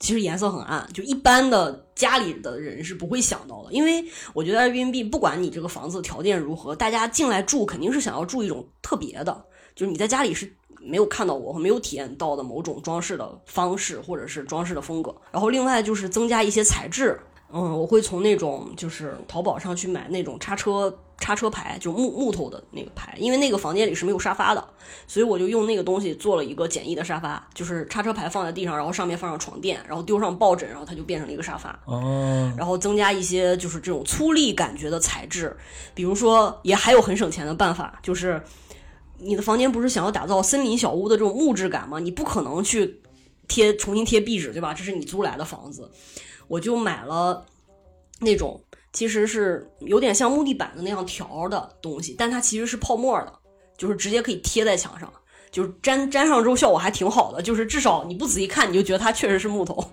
[0.00, 3.72] 其实颜色很暗，就一般的家里的人是不会想到的。
[3.72, 15.14] 因为我觉得 Airbnb 不管你这个房子条件如何，大家进来住肯定是想要住一种特别的，就是你在家里是没有看到过和没有体验到的某种装饰的方式或者是装饰的风格。
[15.30, 17.18] 然后另外就是增加一些材质，
[17.54, 20.94] 嗯，我会从那种就是淘宝上去买那种叉车。
[21.16, 24.62] 叉车牌就木木头的那个牌，因为那个房间里是没有沙发的，
[25.06, 31.80] 所以我就用那个东西做了一个简易的沙发，就是叉车牌放在地上，然后上面放上床垫，然后丢上抱枕，然后它就变成了一个沙发。
[31.84, 35.56] 哦，然后增加一些就是这种粗粝感觉的材质，
[35.94, 38.42] 比如说也还有很省钱的办法，就是
[39.18, 42.00] 你的房间不是想要打造森林小屋的这种木质感吗？
[42.00, 43.00] 你不可能去
[43.46, 44.74] 贴重新贴壁纸，对吧？
[44.74, 45.88] 这是你租来的房子，
[46.48, 47.44] 我就买了
[48.20, 48.60] 那种。
[48.92, 53.32] 其实是有点像木地板的那样条的东西，但它其实是泡沫的，
[53.76, 55.12] 就是直接可以贴在墙上，
[55.50, 59.84] 就是粘粘上之后效果还挺好的，就是至少你不仔细看你就觉得它确实是木头，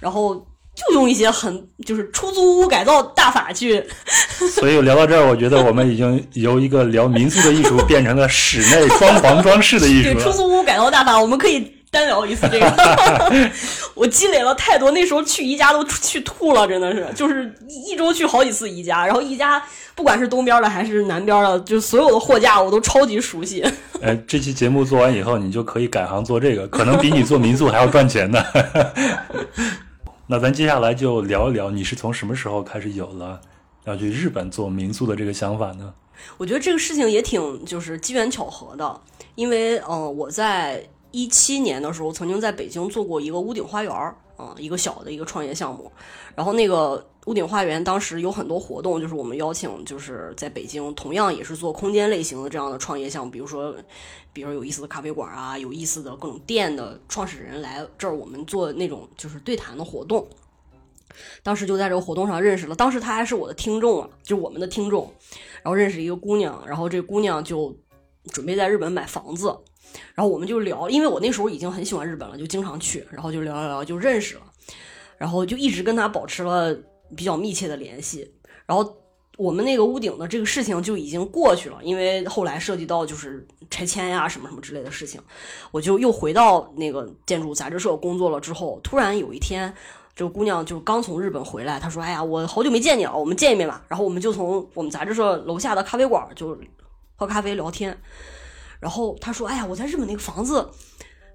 [0.00, 0.34] 然后
[0.74, 3.86] 就用一些很就是出租屋改造大法去。
[4.52, 10.14] 所以聊到这儿，我觉得我们已经由一个聊民宿的艺术变成了室内装潢装饰的艺术。
[10.14, 11.75] 对，出租屋改造大法，我们可以。
[11.90, 12.70] 单聊一次这个，
[13.94, 14.90] 我积累了太多。
[14.90, 19.06] 那时候去宜家都去吐了，真的是，就是一周去好几次宜家。
[19.06, 19.62] 然后宜家
[19.94, 23.64] 不管是东边的还是南边的，就所有的货架我都超级熟悉。
[24.02, 28.44] 哎， 这期节目做完以后，你就可以改行做这个，可能比你做民宿还要赚钱呢。
[30.26, 33.40] 那咱接下来就聊一聊，你是从什么时候开始有了
[33.84, 35.94] 要去日本做民宿的这个想法呢？
[36.36, 39.00] 我觉得这个事情也挺就是机缘巧合的，
[39.36, 40.84] 因为嗯，我在。
[41.16, 45.90] 一七年的时候，曾经在北京做过一个屋顶花园儿啊，一个小的一个创业项目。
[46.34, 53.74] 然后那个屋顶花园当时有很多活动，就是我们邀请，就是在北京同样也是做空间类型的这样的创业项目，比如说，
[54.34, 60.28] 比如有意思的咖啡馆啊，有意思的各种店的创始人来这儿，我们做那种就是对谈的活动。
[61.42, 65.10] 当时就在这个活动上认识了，当时他还是我的听众啊，就我们的听众。
[65.62, 67.74] 然后认识一个姑娘，然后这姑娘就
[68.30, 69.56] 准备在日本买房子，
[70.14, 74.42] 然后我们就聊，因为我那时候已经很喜欢日本了，就经常去，然后就聊聊聊就认识了。
[75.18, 76.76] 然后就一直跟他保持了
[77.16, 78.30] 比较密切的联系，
[78.66, 78.94] 然后
[79.38, 85.18] 我们那个屋顶的这个事情就已经过去了，因为后来涉及到就是拆迁呀什么什么之类的事情，
[85.70, 88.38] 我就又回到那个建筑杂志社工作了。
[88.38, 89.72] 之后突然有一天，
[90.14, 96.58] 这个姑娘就刚从日本回来，她说：“哎呀，我好久没见你了，我们见一面吧。”然后我们就从我们杂志社楼下的咖啡馆就
[97.16, 97.98] 喝咖啡聊天，
[98.80, 100.70] 然后他说：“哎呀，我在日本那个房子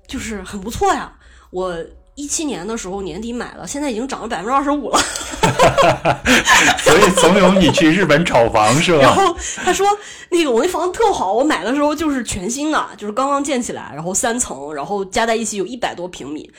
[0.08, 1.14] 就是很不错呀，
[1.50, 1.76] 我。”
[2.16, 5.00] 一七年的时候年底买了，现在已经涨了百分之二十五了。
[6.84, 9.00] 所以怂恿你去日本炒房是吧？
[9.02, 9.34] 然后
[9.64, 9.88] 他说
[10.30, 16.52] ：“那个我那房子特好，我买的时候就是全新的，就是刚刚建起来，然后三层，然后加在一起有一百多平米。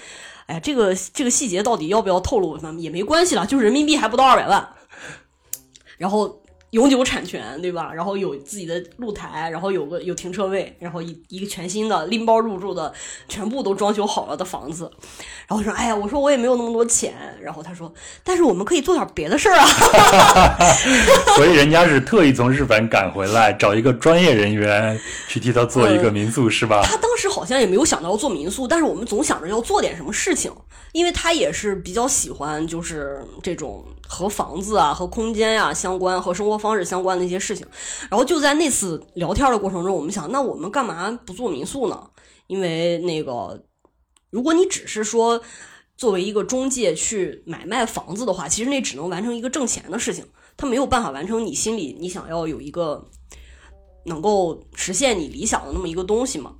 [0.46, 2.56] 哎呀，这个这个细节到底要不要透露？
[2.78, 4.66] 也没关系了，就是人民币还不到二百万。
[5.98, 6.40] 然后。”
[6.72, 7.92] 永久产权，对吧？
[7.92, 12.92] 然后有自己的露台，然后有个有停车位，然后一一个全新的拎包入住的，
[13.28, 14.90] 全部都装修好了的房子。
[15.46, 17.12] 然后我说：“哎呀，我说我也没有那么多钱。”
[17.42, 17.92] 然后他说
[18.24, 19.66] ：“但是我们可以做点别的事儿啊。
[21.36, 24.98] ”所以人家是特意从日本赶回来，找一个专业人员
[25.28, 26.80] 去替他做一个民宿，是吧？
[26.82, 30.50] 他当时好像也没有想到要做民宿，但是我们总想着要做点什么事情，
[30.92, 33.84] 因为他也是比较喜欢就是这种。
[34.08, 37.66] 和房子啊，和空间呀相关，和生活方式相关的一些事情。
[38.10, 42.10] 然后就在那次聊天的过程中，我们想，那我们干嘛不做民宿呢？
[42.46, 43.64] 因为那个，
[44.30, 45.40] 如果你只是说
[45.96, 50.26] 作为一个中介去买卖房子的话，其实那只能完成一个挣钱的事情，
[50.56, 53.08] 它没有办法完成你心里你想要有一个
[54.04, 56.54] 能够实现你理想的那么一个东西嘛。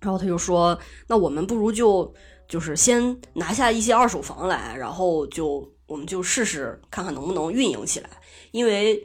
[0.00, 2.14] 然后他就说，那我们不如就
[2.46, 5.68] 就是先拿下一些二手房来，然后就。
[5.88, 8.10] 我们就试试看看能不能运营起来，
[8.52, 9.02] 因为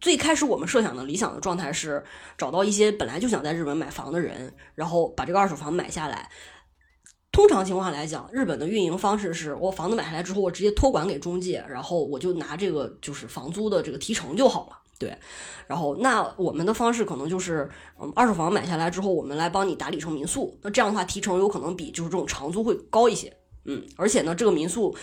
[0.00, 2.04] 最开始我们设想的理想的状态是
[2.36, 6.28] 找到一些本来就想在日本买房的人，然后把这个二手房买下来。
[7.32, 14.78] 通常情况来讲，日本的运营方式是我房子买下来之后，我直接托管给中介，然后我就拿这个就是房租的这个提成就好了。
[14.98, 15.16] 对，
[15.68, 20.58] 然后那我们的方式可能就是，嗯，二手房买下来之后，我们来帮你打理成民宿。
[20.62, 23.32] 那这样的话，提成有可能比就是这种长租会高一些。
[23.64, 24.96] 嗯，而且呢，这个民宿。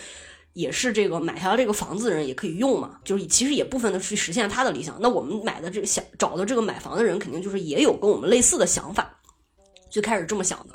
[0.58, 4.98] 也是这个买下了这个房子的人也可以用嘛，就是其实也部分的去实现他的理想。
[5.00, 9.08] 那我们买的这个想找的这个买房的人，肯定就是也有跟我们类似的想法，
[9.88, 10.74] 最开始这么想的。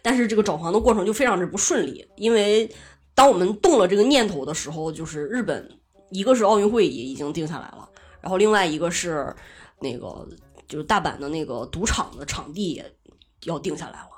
[0.00, 2.70] 但是这个找房的过程就非常之不顺利，因为
[3.16, 5.68] 当我们动了这个念头的时候，就是日本
[6.10, 7.88] 一个是奥运会也已经定下来了，
[8.20, 9.34] 然后另外一个是
[9.80, 10.24] 那个
[10.68, 12.94] 就是大阪的那个赌场的场地也
[13.42, 14.15] 要定下来了。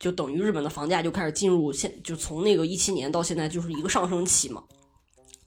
[0.00, 4.60] 就等于日本的房价就开始进入现，就从那个一七年到现在就是一个上升期嘛。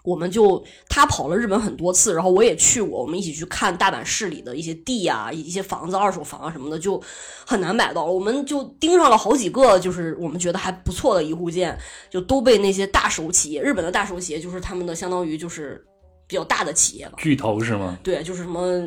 [0.04, 7.02] 我们就他跑了日本很多次，然后我也去过，我们一起去看大阪市里的一些地啊，一些房子、二手房啊什么的，就
[7.48, 8.04] 很难买到。
[8.04, 11.78] 我们就盯上了好几个，就是我们觉得还不错的一户建，
[12.10, 15.82] 就都被那些大手企业，日本的大手企业就是他们的相当于就是
[16.28, 17.98] 比较大的企业了，巨头是吗？
[18.04, 18.86] 对，就是什么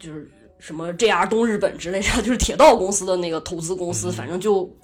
[0.00, 4.74] 就是什么 JR 东日本之类的，就是铁道公司的那个投资公司，反正就。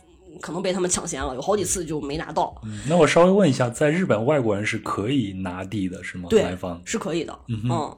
[0.40, 2.54] 可能被他们抢先了，有好几次就没拿到。
[2.88, 6.28] 那我稍微问一下，在日本外国人是可以拿地的，是吗？
[6.28, 7.38] 对，是可以的。
[7.48, 7.96] 嗯，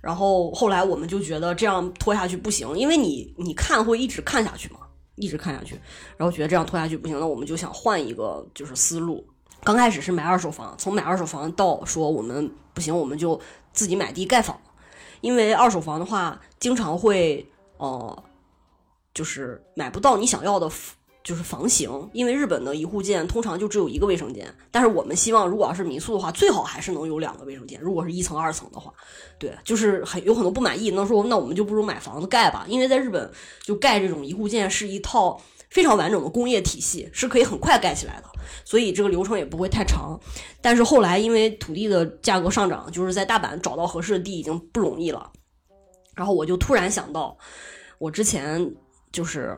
[0.00, 4.80] 然后后来我们就觉得这样拖下去不行，因为你你看会一直看下去嘛，
[5.16, 5.78] 一直看下去，
[6.16, 9.26] 然后觉得这样拖下去不行，那我们就想换一个就是思路。
[9.64, 13.40] 刚开始是买二手房，从买二手房到说我们不行，我们就
[13.72, 14.58] 自己买地盖房，
[15.20, 17.46] 因为二手房的话经常会
[17.76, 18.24] 呃，
[19.12, 20.70] 就是买不到你想要的。
[21.28, 27.78] 就是房型，因为日本的一户建通常就只有一个卫生间，但是我们希望如果要是民宿的话，最好还是能有两个卫生间。
[27.82, 28.90] 如果是一层二层的话，
[29.38, 33.30] 对，就是很有很多不满意，那说那我们就不如买房子盖吧，因为在日本
[33.62, 38.28] 就盖这种一户建是一套非常完整的工业体系，是可以很快盖起来的，
[38.64, 40.18] 所以这个流程也不会太长。
[40.62, 45.30] 但是后来因为土地的价格上涨，就是在大阪找到合适的地已经不容易了，
[46.14, 47.36] 然后我就突然想到，
[47.98, 48.74] 我之前
[49.12, 49.54] 就是。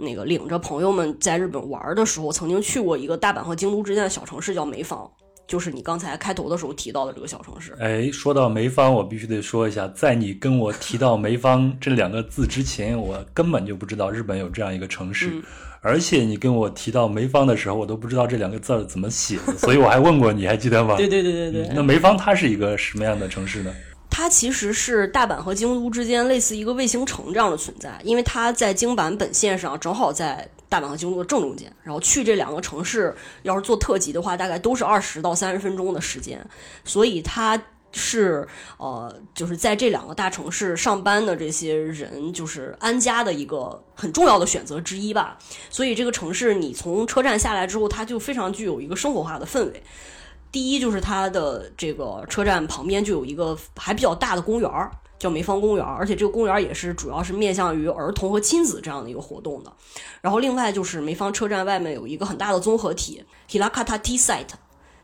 [0.00, 5.10] 那个领着朋友们在日本玩的时候，曾经去过一个大阪和京都之间的小城市，叫梅坊。
[5.48, 7.74] 就是你刚才开头的时候提到的这个小城市。
[7.80, 15.28] 哎，说到梅芳，我必须得说一下，在你跟我提到梅芳这两个字之前，我根本就不知道日本有这样一个城市。
[15.32, 15.42] 嗯
[15.80, 20.96] 而且你跟我提到梅芳的时候，我都不知道这两个字儿怎么写，所以我还问过你，还记得吗？
[20.96, 23.72] 对对对对对，那梅芳它是一个什么样的城市呢？
[24.18, 33.14] 它其实是大阪和京都之间类似一个卫星城这样的存在，因为它在京阪本线上正好在大阪和京都的正中间，然后去这两个城市
[33.44, 36.44] 要是坐特急的话，大概都是二十到三十分钟的时间，
[36.84, 37.56] 所以它。
[37.90, 38.46] 是
[38.76, 45.38] 呃，就是在这两个大城市上班的这些人，就是安家的一个很重要的选择之一吧。
[45.70, 49.82] 所以这个城市，你从车站下来之后，它就非常具有一个生活化的氛围。
[50.50, 59.72] 第一就是它的这个车站旁边就有一个还比较大的公园儿，叫梅芳公园，而且这个公园也是主要是面向于儿童和亲子这样的一个活动的。
[60.20, 64.54] 然后另外就是梅芳车站外面有一个很大的综合体 Hirakata T Site，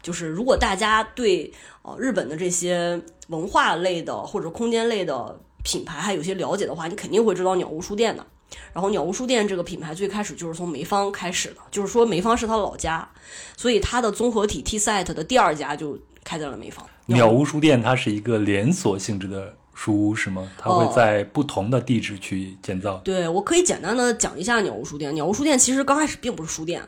[0.02, 8.24] 就是如果大家对呃日本的这些文化类的或者空间类的品牌还有些了解的话，你肯定会知道鸟屋书店的。
[8.72, 13.08] 然后鸟屋书店这个品牌最开始就是从梅芳开始的，就是说梅芳是他老家，
[13.56, 16.84] 所以他的综合体 T Site 的第二家就开在了梅芳。
[17.06, 20.50] 鸟屋书店它是一个连锁性质的书屋是吗？
[20.56, 22.96] 它会在不同的地址去建造。
[23.04, 25.14] 对，我可以简单的讲一下鸟屋书店。
[25.14, 26.82] 鸟屋书店其实刚开始并不是书店，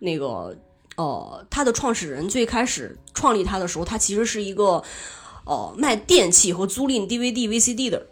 [0.00, 0.56] 那个
[0.96, 4.82] 呃，它的创始人最开始创立它的时候，它其实是一个
[5.46, 8.06] 呃卖电器和租赁 DVD、VCD 的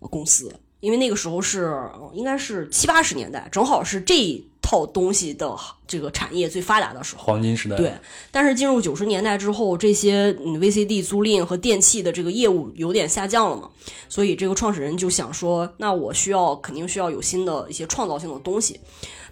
[0.00, 0.54] 公司。
[0.80, 1.78] 因为那个时候是
[2.12, 7.24] 应该是七八十年代，正好是这套东西的这个产业最发达的时候。
[7.24, 7.76] 黄金时代。
[7.76, 7.92] 对，
[8.30, 13.68] 但是进入九十年代之后，这些嗯 VCD 租赁和电器的这个业务有点下降了嘛，
[14.08, 18.78] 所以这个创始人就想说，那我需要肯定需要有新的一些创造性的东西。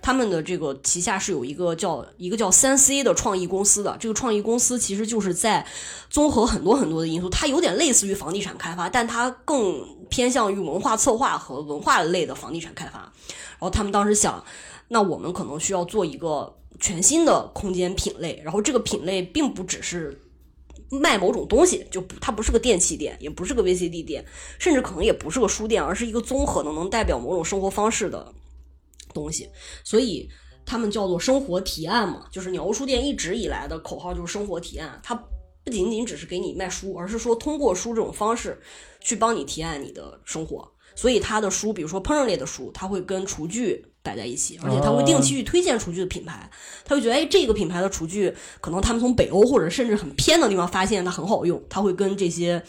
[0.00, 5.64] 他们的这个旗下是有一个叫一个叫三 C 的创意公司的，这个创意公司其实就是在
[6.10, 12.98] 综合很多很多的因素，它有点类似于房地产开发，但它更偏向于文化策划和文化类的房地产开发。
[13.00, 14.42] 然后他们当时想，
[14.88, 20.18] 那我们可能需要做一个全新的空间品类，然后这个品类并不只是
[20.90, 24.24] 卖某种东西，就不它不是个电器店，也不是个 VCD 店，
[24.58, 28.32] 甚至可能也不是个书店，而是一个综合的能代表某种生活方式的
[29.12, 29.48] 东西，
[29.84, 30.28] 所以
[30.64, 35.14] 他们叫做生活提案嘛，就是鸟屋书店一直以来的口号就是生活提案，它
[35.64, 38.58] 不仅仅只是给你卖书，而是说通过书这种方式
[39.00, 40.66] 去帮你提案你的生活。
[40.94, 46.48] 所以他的书，比如说烹饪类的书，他会跟厨具摆在一起，而且他会定期去推荐厨具的品牌。
[46.84, 52.62] 他会觉得，哎，这个品牌的厨具可能他们从北欧或者甚至很偏的地方发现它很好用，他会跟这些，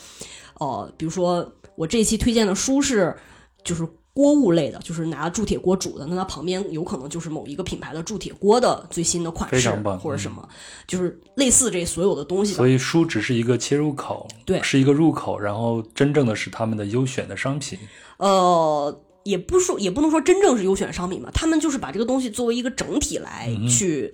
[0.59, 3.15] 呃，比如说我这一期推荐的书是
[3.63, 10.45] 就是锅物类的，就是拿铸铁锅煮的，那它旁边有可能就是某一个品牌的铸铁锅的最新的款式非常棒或者什么，
[10.87, 12.57] 就是类似这所有的东西吧。
[12.57, 17.79] 所以书只是一个切入口，对是一个入口，然后真正的是他们的优选的商品。
[18.17, 24.13] 呃，也不说也不能说真正是优选商品吧，他们就是把这个东西作为一个整体来去、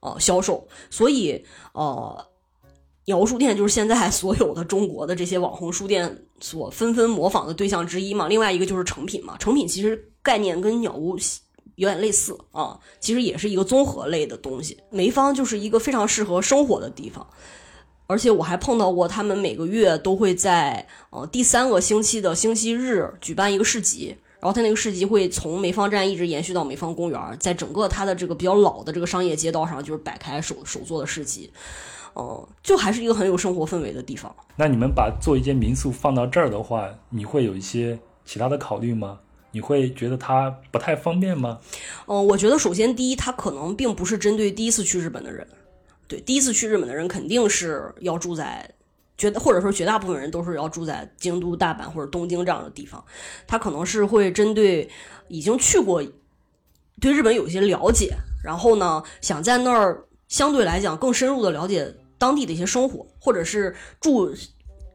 [0.00, 2.26] 呃销售，所以呃，
[3.06, 8.28] 鸟屋书店就是现在所有的中国的这些网红书店所纷纷模仿的对象之一嘛。
[8.28, 11.16] 另外一个就是成品嘛，成品其实概念跟鸟屋。
[11.74, 14.78] 有点类似啊，其实也是一个综合类的东西。
[14.88, 17.28] 梅芳就是一个非常适合生活的地方，
[18.06, 31.50] 而且我还碰到过，他们每个月都会在呃第三个星期的星期日举办一个市集，然后它那个市集会从梅芳站一直延续到梅芳公园，在整个它的这个比较老的这个商业街道上，就是摆开手手做的市集，
[32.14, 34.34] 嗯、就还是一个很有生活氛围的地方。
[34.56, 39.18] 那你们把做一间民宿放到这儿的话，你会有一些其他的考虑吗？
[39.52, 41.58] 你会觉得它不太方便吗？
[42.06, 45.46] 嗯，我觉得首先第一，它可能并不是针对第一次去日本的人。
[46.06, 48.70] 对，第一次去日本的人肯定是要住在
[49.18, 53.02] 绝，或者说绝大部分人都是要住在京都、大阪或者东京这样的地方。
[53.46, 54.88] 他可能是会针对
[55.28, 56.02] 已经去过，
[57.00, 58.14] 对日本有一些了解，
[58.44, 64.34] 然后呢，想在那儿相对来讲更深入的了解当地的一些生活，或者是住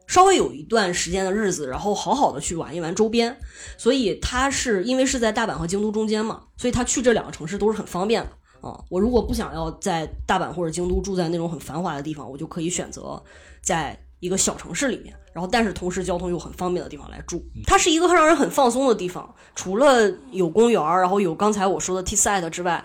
[0.07, 3.35] 稍微有一段时间的日子，然后好好的去玩一玩周边。
[3.77, 8.29] 所以他是因为是在大阪和京都中间嘛，所以他去这两个城市都是很方便的。
[8.67, 13.19] 啊，我如果不想要在大阪或者京都住在那种很繁华的地方，我就可以选择
[13.63, 17.43] 在一个小城市里面，然后但是同时交通又很方便的地方来住。
[17.65, 22.81] 它是一个让人很放松的地方，除了有公园儿，然后有刚才我说的 T site 之外，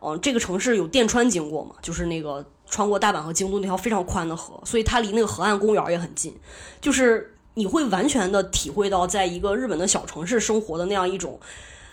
[0.00, 6.36] 嗯、这个城市有电川经过嘛，就是那个穿过大阪和京都那条非常宽的河，所以它离那个河岸公园也很近，
[6.80, 11.38] 就是你会完全的体会到在一个日本的小城市生活的那样一种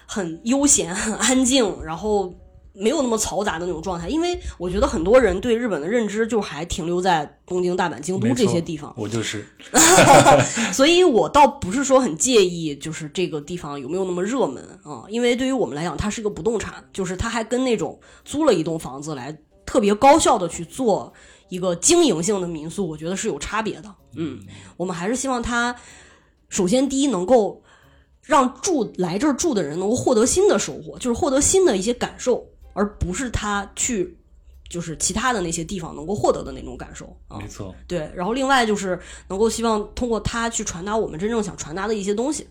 [0.06, 2.34] 很悠闲、很安静，然后
[2.80, 9.46] 没有那么嘈杂的那种状态，因为我觉得很多人对日本的认知就还停留在东京、大阪、京都这些地方，我就是。
[10.72, 21.12] 所以我倒不是说很介意，就是这个地方有没有那么热门啊、因为对于我们来讲，它是一个不动产，就是它还跟那种租了一栋房子来特别高效的去做
[21.50, 23.94] 一个经营性的民宿，我觉得是有差别的。
[24.16, 24.40] 嗯，
[24.78, 25.76] 我们还是希望它
[26.50, 27.62] 首先第一能够
[28.22, 32.46] 让住来这儿住的人能够获得新的收获，就是获得新的一些感受，
[32.78, 34.16] 而不是他去
[34.70, 37.40] 就是其他的那些地方能够获得的那种感受啊。
[37.40, 42.48] 没错，对，然后另外就是能够希望通过它去传达我们真正想传达的一些东西。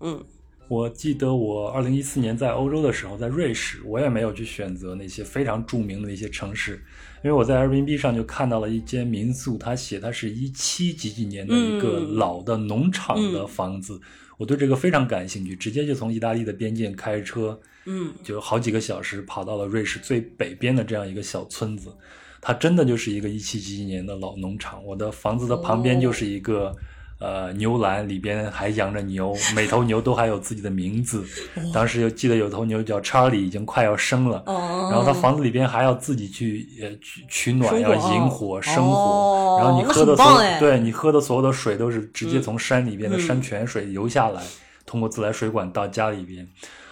[0.00, 0.22] 嗯
[0.68, 6.80] 我记得我二零一四年在欧洲的时候，在瑞士，我也没有去选择那些非常著名的那些城市，
[7.24, 14.00] 因为我在 Airbnb 上就看到了一间民宿，他写他是一七几几年的一个嗯老的农场的房子，
[14.40, 21.94] 我对这个非常感兴趣，直接就从意大利的边境开车，嗯就好几个小时跑到了瑞士最北边的这样一个小村子，
[22.40, 24.82] 它真的就是一个一七几几年的老农场。
[24.82, 26.74] 我的房子的旁边就是一个、
[27.20, 31.24] 呃牛栏，里边还养着牛，每头牛都还有自己的名字。
[31.72, 34.42] 当时又记得有头牛叫查理，已经快要生了。
[34.46, 44.42] 哦，然后他房子里边还要自己去呃取取暖，要引火生火，哦然后你喝的所有对你喝的所有的水都是直接嗯从山里边的山泉水流下来，
[44.86, 46.48] 通过自来水管到家里边。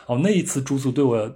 [0.06, 1.34] 哦，那一次住宿对我嗯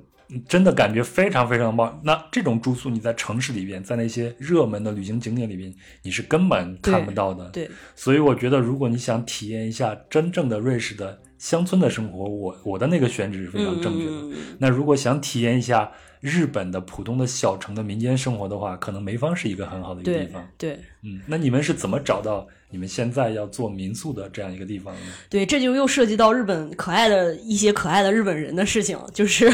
[0.49, 2.01] 真的感觉非常非常棒。
[2.05, 5.73] 那这种住宿你在城市里边，在那些热门的旅行景点里边，
[6.03, 7.49] 你是根本看不到的。
[7.51, 14.37] 对，所以我觉得，如果你想体验一下真正的瑞士的乡村的生活，我我的那个选址是非常正确的。
[14.59, 15.91] 那如果想体验一下
[16.23, 20.49] 日本的普通的小城的民间生活的话，可能梅方是一个很好的一个地方。
[20.57, 25.01] 对嗯，那你们是怎么找到你们现在要做民宿的这样一个地方呢？
[25.29, 29.53] 对，这就又涉及到日本可爱的一些可爱的日本人的事情，就是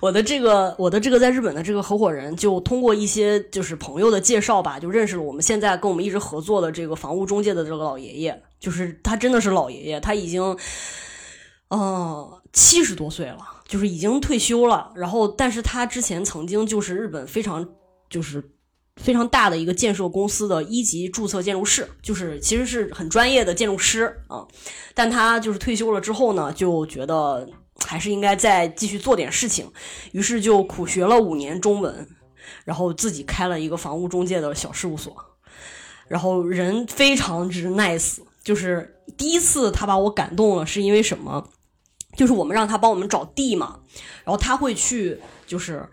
[0.00, 10.56] 我的这个 我的这个在日本的这个合伙人，就通过一些就是朋友的介绍吧，就认识了我们现在跟我们一直合作的这个房屋中介的这个老爷爷，就是他真的是老爷爷，他已经。
[11.70, 14.90] 呃，七十多岁了，就是已经退休了。
[14.96, 17.64] 然后，但是他之前曾经就是日本非常
[18.10, 18.42] 就是
[18.96, 24.44] 非常大的一个建设公司的一级注册建筑师，就是其实是很专业的建筑师啊。
[24.94, 27.48] 但他就是退休了之后呢，就觉得
[27.84, 29.70] 还是应该再继续做点事情，
[30.10, 32.08] 于是就苦学了五年中文，
[32.64, 35.14] 然后自己开了一个房屋中介的小事务所。
[36.08, 41.46] 然后人非常之 nice，就是第一次他把我感动了，是因为什么？
[42.18, 43.78] 就是我们让他帮我们找地嘛，
[44.24, 45.16] 然后他会去，
[45.46, 45.88] 就是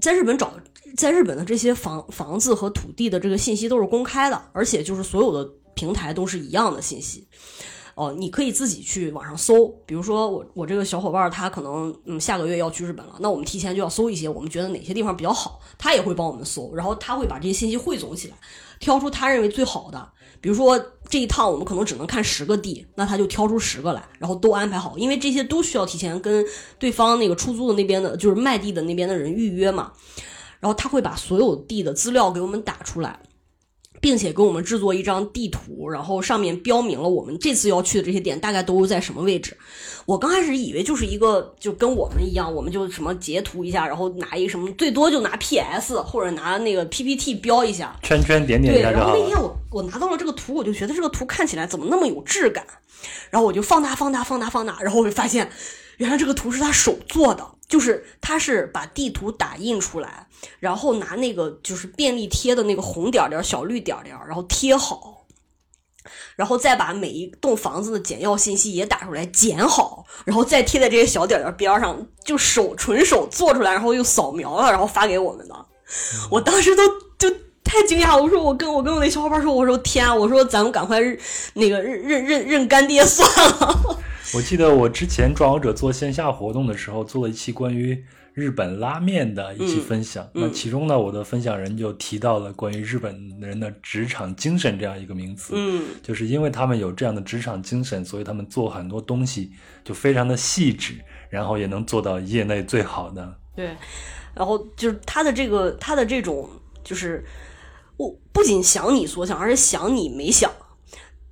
[0.00, 0.52] 在日本找，
[0.96, 7.28] 在日本的这些房房子和土地的这个信息都是公开的，而且就是所有的平台都是一样的信息。
[7.94, 18.36] 哦，你可以自己去网上搜，比如说我我这个小伙伴他可能嗯下个月要去日本了，那我们提前就要搜一些我们觉得哪些地方比较好，他也会帮我们搜，然后他会把这些信息汇总起来，
[18.80, 20.10] 挑出他认为最好的。
[20.42, 20.78] 比如说
[21.08, 26.44] 这一趟我们可能只能看十个地，那他就挑出十个来，然后都安排好，因为这些都需要提前跟
[26.78, 29.92] 对方那个出租的那边的，就是卖地的那边的人预约嘛。
[30.60, 33.18] 然后他会把所有地的资料给我们打出来，
[34.02, 39.56] 并且给我们制作一张地图，然后上面标明了我们这次要去的这些点大概都在什么位置。
[40.04, 48.98] 我刚开始以为就是一个就跟我们一样，我们就什么截图一下，然后拿一个什么，最多就拿 PS 或者拿那个 PPT 标一下，圈圈点点对，一下对。
[48.98, 52.66] 然后那天我我拿到了这个图，我就觉得这个图看起来怎么那么有质感，
[53.30, 55.48] 然后我就放大放大放大放大，然后我就发现，
[55.98, 60.26] 原来这个图是他手做的，就是他是把地图打印出来，
[60.60, 65.24] 然后拿那个就是便利贴的那个红点儿点儿小绿点儿点儿，然后贴好。
[66.36, 75.66] 然后再把每一栋房子的简要信息也打出来，剪好，然后再贴在这些小点点边上，就手纯手做出来，然后又扫描了，然后发给我们的。
[76.30, 81.18] 我当时都就太惊讶，我说我跟我跟我那小伙伴说，我说天啊，我说咱们赶快认
[81.54, 83.98] 那个认认认认干爹算了。
[84.34, 88.02] 我记得我之前壮游者做线下活动的时候，做了一期关于
[88.32, 90.24] 日本拉面的一期分享。
[90.32, 95.52] 嗯那其中呢，我的分享人就提到了关于日本人的职场精神这样一个名词。
[95.54, 99.52] 嗯就是因为他们有这样的职场精神，所以他们做很多东西
[99.84, 100.94] 就非常的细致，
[101.28, 103.38] 然后也能做到业内最好的。
[103.54, 103.76] 对，
[104.34, 106.48] 然后就是他的这个他的这种
[106.82, 107.22] 就是
[107.98, 110.50] 我不仅想你所想，而且想你没想。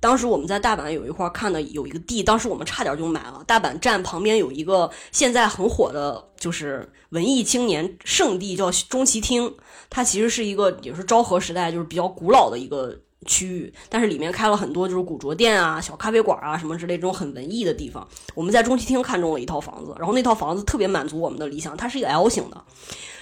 [0.01, 3.41] 当时我们在大阪有一块看的有一个地，当时我们差点就买了。
[3.47, 9.53] 大阪站旁边有一个现在很火的，就是文艺青年圣地，叫中崎町。
[9.91, 12.97] 它其实是一个也是昭和时代就是比较古老的一个
[13.27, 18.07] 区域，但是里面开了很多就是古着店啊、小咖啡馆啊什么之类这种很文艺的地方。
[18.33, 22.63] 我们在中崎厅看中了一套房子，然后那套房子特别满足我们的理想，它是一个 L 型的，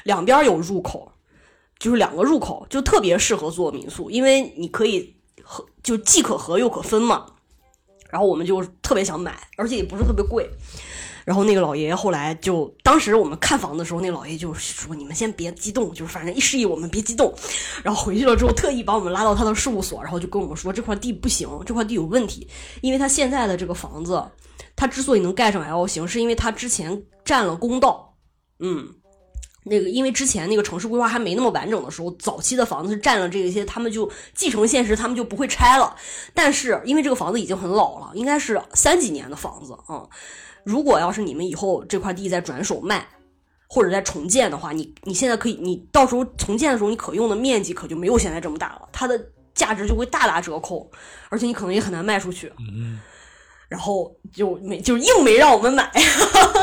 [0.04, 1.12] 两边有入口，
[1.78, 5.16] 就是两个入口，就特别适合做民宿，因为你可以
[5.52, 7.26] 合就既可合又可分嘛。
[8.12, 10.50] 然后我们就特别想买，而且也不是特别贵。
[11.26, 17.32] 然后那个老爷爷后来就，当时我们看房的时候，那个老爷爷就说：“你们先别激动，就是反正一示意我们别激动。”
[17.84, 22.48] 然后回去了之后，特意把我们拉到他的事务所，然后就跟我们说：“这块地不行，这块地有问题，
[22.82, 24.24] 因为他现在的这个房子，
[24.76, 28.16] 他之所以能盖上 L 型，是因为他之前占了公道。
[28.58, 28.88] 嗯，
[29.64, 35.96] 那个因为之前那个城市规划还没那么完整的时候，早期的房子是占了这些，他们就继承现实，他们就不会拆了。
[36.34, 40.08] 但是因为这个房子已经很老了，应该是三几年的房子啊。”
[40.66, 43.08] 如果要是你们以后这块地再转手卖，
[43.68, 49.20] 或者再重建的话，你你现在可以，你到时候重建的时候，你可用的面积可就没有现在这么大了，它的
[49.56, 50.92] 价值就会大打折扣，
[51.30, 52.52] 而且你可能也很难卖出去。
[52.60, 53.00] 嗯，
[53.70, 55.90] 然后就没就硬没让我们买，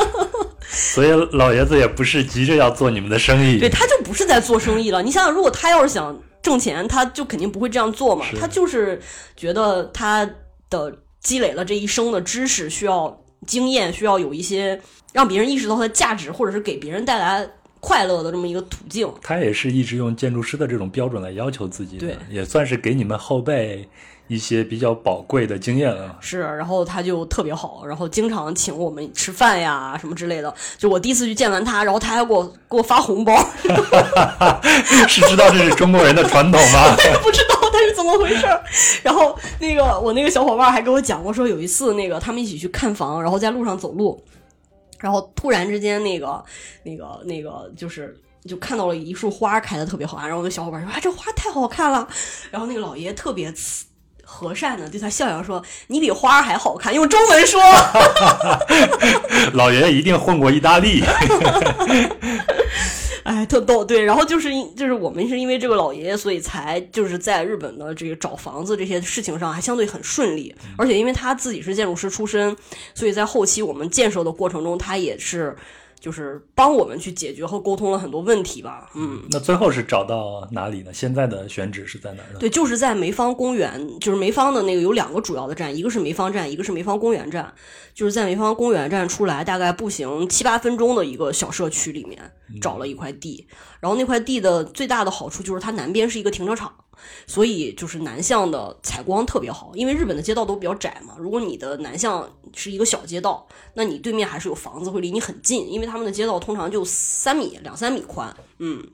[0.69, 5.01] 所以老爷子也不是急着要做你们的生意，对，他就不是在做生意了。
[5.01, 9.01] 你想想，如果他要是想挣钱，他就肯定不会这样做嘛，他就是
[9.35, 10.29] 觉得他
[10.69, 13.23] 的积累了这一生的知识需要。
[13.45, 14.81] 经验需要有一些
[15.13, 17.47] 让别人意识到他的价值，或者是给别人带来
[17.79, 19.07] 快乐的这么一个途径。
[19.21, 23.87] 他也是一直用建筑师的这种标准来要求自己，对，也算是给你们后辈
[24.27, 26.17] 一些比较宝贵的经验啊。
[26.19, 30.53] 是，然后他就特别好，然后经常请我们吃饭呀什么之类的。
[30.77, 33.33] 就我第一次去见完他，然后他还给我给我发红包
[35.07, 36.95] 是知道这是中国人的传统吗？
[37.23, 37.57] 不知道。
[37.69, 38.47] 他是怎么回事？
[39.03, 44.19] 然后那个我那个小伙伴还跟我讲过，说有一次那个他们一起去看房，然后在路上走路，
[44.97, 46.43] 然后突然之间那个
[46.81, 52.07] 那个那个就是就看到了一束花开的特别好看，然后我那小伙伴说：“啊，这花太好看了。”
[52.49, 53.53] 然后那个老爷特别
[54.29, 57.61] 和善的对他笑笑说：“你比花还好看。”用中文说，
[59.53, 61.01] 老爷爷一定混过意大利。
[63.23, 72.55] 哎，特逗，对，然后就是因就是我们是因为这个老爷爷，所以才就是在日本的这个找房子这些事情上还相对很顺利，而且因为他自己是建筑师出身，
[72.93, 75.55] 所以在后期我们建设的过程中，他也是。
[75.99, 79.21] 就是帮我们去解决和沟通了很多问题吧，嗯。
[79.31, 80.93] 那最后是找到哪里呢？
[80.93, 82.39] 现在的选址是在哪儿呢？
[82.39, 87.53] 对，就是在梅芳公园，就是梅芳的那个有两个主要的站，一个是梅芳站，一个是梅芳公园站。
[87.93, 92.31] 就是在梅芳公园站出来，大概步行七八分钟的一个小社区里面
[92.61, 93.47] 找了一块地，
[93.79, 96.71] 然后那块地的最大的好处就是它南边是一个停车场。
[97.25, 101.15] 所以就是南向的采光特别好，因为日本的街道都比较窄嘛。
[101.17, 108.85] 如果你的南向是一个小街道，那你对面还是有房子会离你很近，因为他们的街道通常就三米两三米宽，嗯。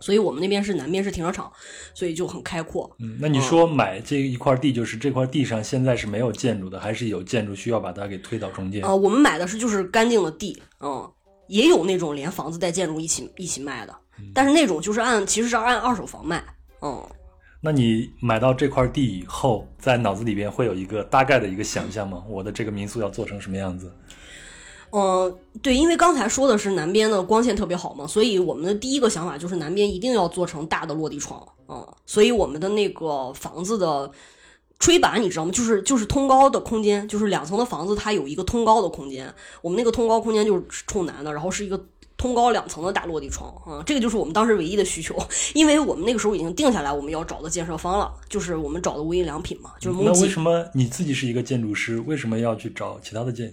[0.00, 1.52] 所以我们那边是南边是停车场，
[1.92, 2.88] 所以就很开阔。
[3.00, 8.84] 嗯，那你说买这一块地，就是这块地上现在是没有建筑的，还是有建筑需要把它给推到中间？
[8.84, 11.10] 啊，我们买的是就是干净的地，嗯，
[11.48, 13.96] 也有那种连房子带建筑一起一起卖的，
[14.32, 16.44] 但是那种就是按其实是按二手房卖，
[16.80, 17.04] 嗯。
[17.60, 22.22] 那你买到这块地以后，在脑子里边会有一个大概的一个想象吗？
[22.28, 23.92] 我的这个民宿要做成什么样子？
[24.90, 31.84] 嗯，对，因为刚才说的是南边的光线特别好嘛，所以我们的第一个想法就是南边一定要做成大的落地窗啊。
[32.06, 34.08] 所以我们的那个房子的
[34.78, 35.50] 吹板你知道吗？
[35.50, 41.84] 就是就是通高的空间，就是两层的房子它有一个通高的空间，我们那个通高空间就是冲南的，然后是一个。
[42.18, 45.16] 通高两层的大落地窗啊，这个就是我们当时唯一的需求，
[45.54, 49.98] 因为我们那个时候已经定下来我们要找的建设方了，就是我们找的无印良品嘛，就是。
[50.02, 53.52] 那为什么你自己是一个建筑师，为什么要去找其他的建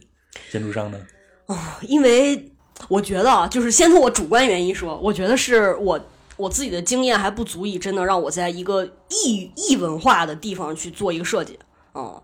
[0.52, 1.00] 建筑商呢？
[1.46, 2.52] 啊，因为
[2.88, 6.00] 我觉得啊，就是先从我主观原因说，我觉得是我
[6.36, 11.60] 我自己的经验还不足以真的让我在一个异异文化的地方去做一个设计
[11.94, 12.20] 啊。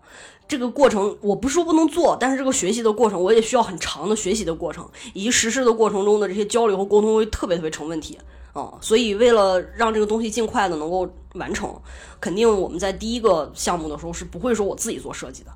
[0.52, 8.18] 这个过程我不是说不能做，但是这个学习的过程我也需要很长的学习的过程，以及实施的过程中的这些交流和沟通会特别特别成问题
[8.52, 8.74] 啊。
[8.82, 11.74] 所以为了让这个东西尽快的能够完成，
[12.20, 15.50] 肯定我们在第一个项目的时候是不会说我自己做设计的，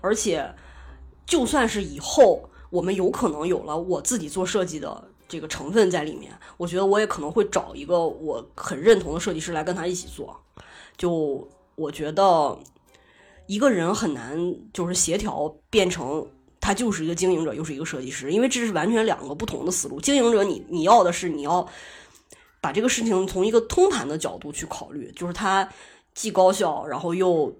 [0.00, 0.52] 而且
[1.24, 10.36] 就算是以后我们有可能有了我自己做设计的这个成分在里面，我觉得我也可能会找一个我很认同的设计师来跟他一起做。
[10.96, 11.46] 就
[11.76, 12.58] 我觉得。
[13.50, 14.38] 一个人很难
[14.72, 16.24] 就是协调变成
[16.60, 20.00] 他就是一个经营者又是一个设计师，因为这是完全两个不同的思路。
[20.00, 21.68] 经营者，你你要的是你要
[22.60, 25.68] 把这个事情从一个通盘的角度去考虑，就是它
[26.14, 27.52] 既高效，然后又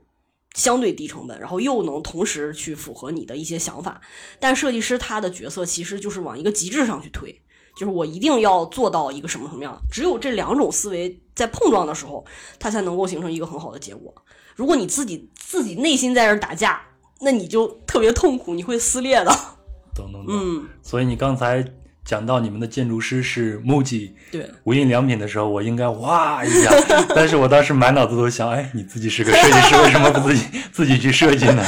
[0.55, 4.01] 相对低成本，然后又能同时去符合你的一些想法。
[4.39, 7.43] 但设计师他的角色其实就是往一个极致上去推。
[7.77, 9.77] 就是我一定要做到一个什么什么样。
[9.91, 12.25] 只有这两种思维在碰撞的时候，
[12.61, 14.15] 它才能够形成一个很好的结果。
[14.61, 16.79] 如果你自己自己内心在这打架，
[17.23, 19.31] 那你就特别痛苦，你会撕裂的。
[19.97, 20.27] 懂懂懂。
[20.29, 21.65] 嗯，所以你刚才
[22.05, 26.71] 讲到你们的建筑师是 MUJI 对，无印良品的时候，我应该哇一下，
[27.17, 31.65] 但是我当时满脑子都想，哎，你自己是个设计师，为什么不自己自己去设计呢？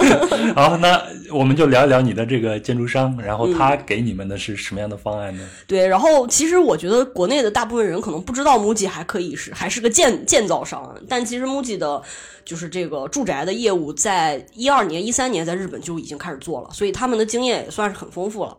[0.56, 0.98] 好，那
[1.32, 5.48] 我们就聊一聊你的这个建筑商，然后他给你们的是什么样的方案呢？
[5.66, 12.02] 对，然后其实我觉得国内的大部分人可能不知道 MUJI 还可以是还是个建建造商，但其实 MUJI 的
[12.44, 18.56] 就是这个住宅的业务，在一二年、一三年在日本就已经开始做了，所以他们的经验也算是很丰富了。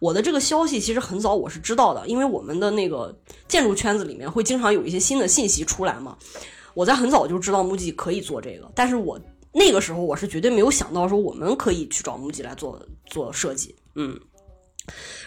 [0.00, 3.16] 我的这个消息其实很早我是知道的，因为我们的那个
[3.48, 6.16] 建筑圈子里面会经常有一些新的信息出来嘛。
[6.74, 9.18] 我在很早就知道 MUJI 可以做这个，但是我
[9.58, 14.18] 那个时候我是绝对没有想到说我们可以去找木吉来做做设计，嗯。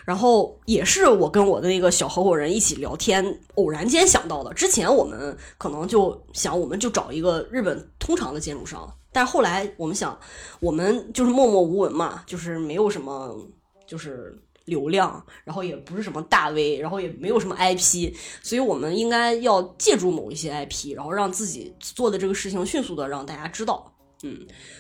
[0.03, 3.23] 然后也是我跟我的那个小合伙人一起聊天，
[3.53, 4.51] 偶然间想到的。
[4.55, 10.19] 之前我们可能就想，我们就找一个日本通常的建筑商，但后来我们想，
[10.59, 13.37] 我们就是默默无闻嘛，就是没有什么，
[13.85, 18.11] 就是流量，然后也不是什么大 V，然后也没有什么 IP，
[18.41, 23.93] 所以我们应该要借助某一些 IP，然后让自己做的这个事情迅速的让大家知道，
[24.23, 24.37] 嗯，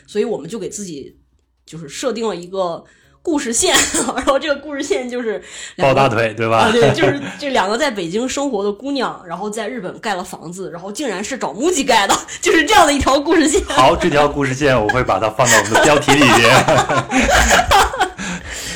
[0.07, 1.17] 所以我们就给自己
[1.65, 2.83] 就是设定了一个。
[3.23, 3.71] 故事线，
[4.15, 5.39] 然后这个故事线就是
[5.77, 6.57] 抱大腿，对吧？
[6.57, 13.63] 啊，对，就 是这两个在北京生活的姑娘，然后在日本盖了房子，然后竟然是找 MUJI 盖的， 就是这样的一条故事线。
[13.65, 16.65] 好，这条故事线我会把它放到我们的标题里边。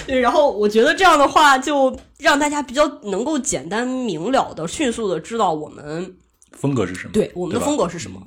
[0.06, 6.16] 对，然后我觉得这样的话，就让大家比较能够简单明了的、迅速的知道我们
[6.56, 7.12] 风格是什么？
[7.14, 8.20] 对，我们的风格是什么？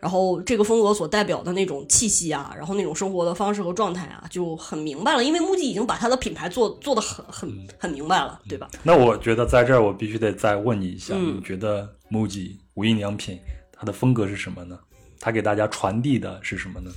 [0.00, 5.22] 然后这个风格所代表的那种气息啊，然后那种生活的方式和状态啊，就很明白了。
[5.22, 8.68] 因为 MUJI 已经把它的品牌做做的很很很明白了，对吧？
[8.82, 13.38] 那我觉得在这儿我必须得再问你一下，嗯你觉得 MUJI 无印良品
[13.72, 14.78] 它的风格是什么呢？
[15.20, 16.90] 它给大家传递的是什么呢？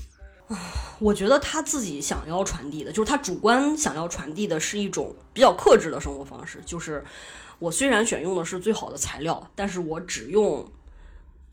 [0.99, 6.61] 我觉得他自己想要传递的，就是他主观想要传递的是一种比较克制的生活方式。
[6.65, 7.03] 就是
[7.59, 10.65] 我虽然选用的是最好的材料，但是我只用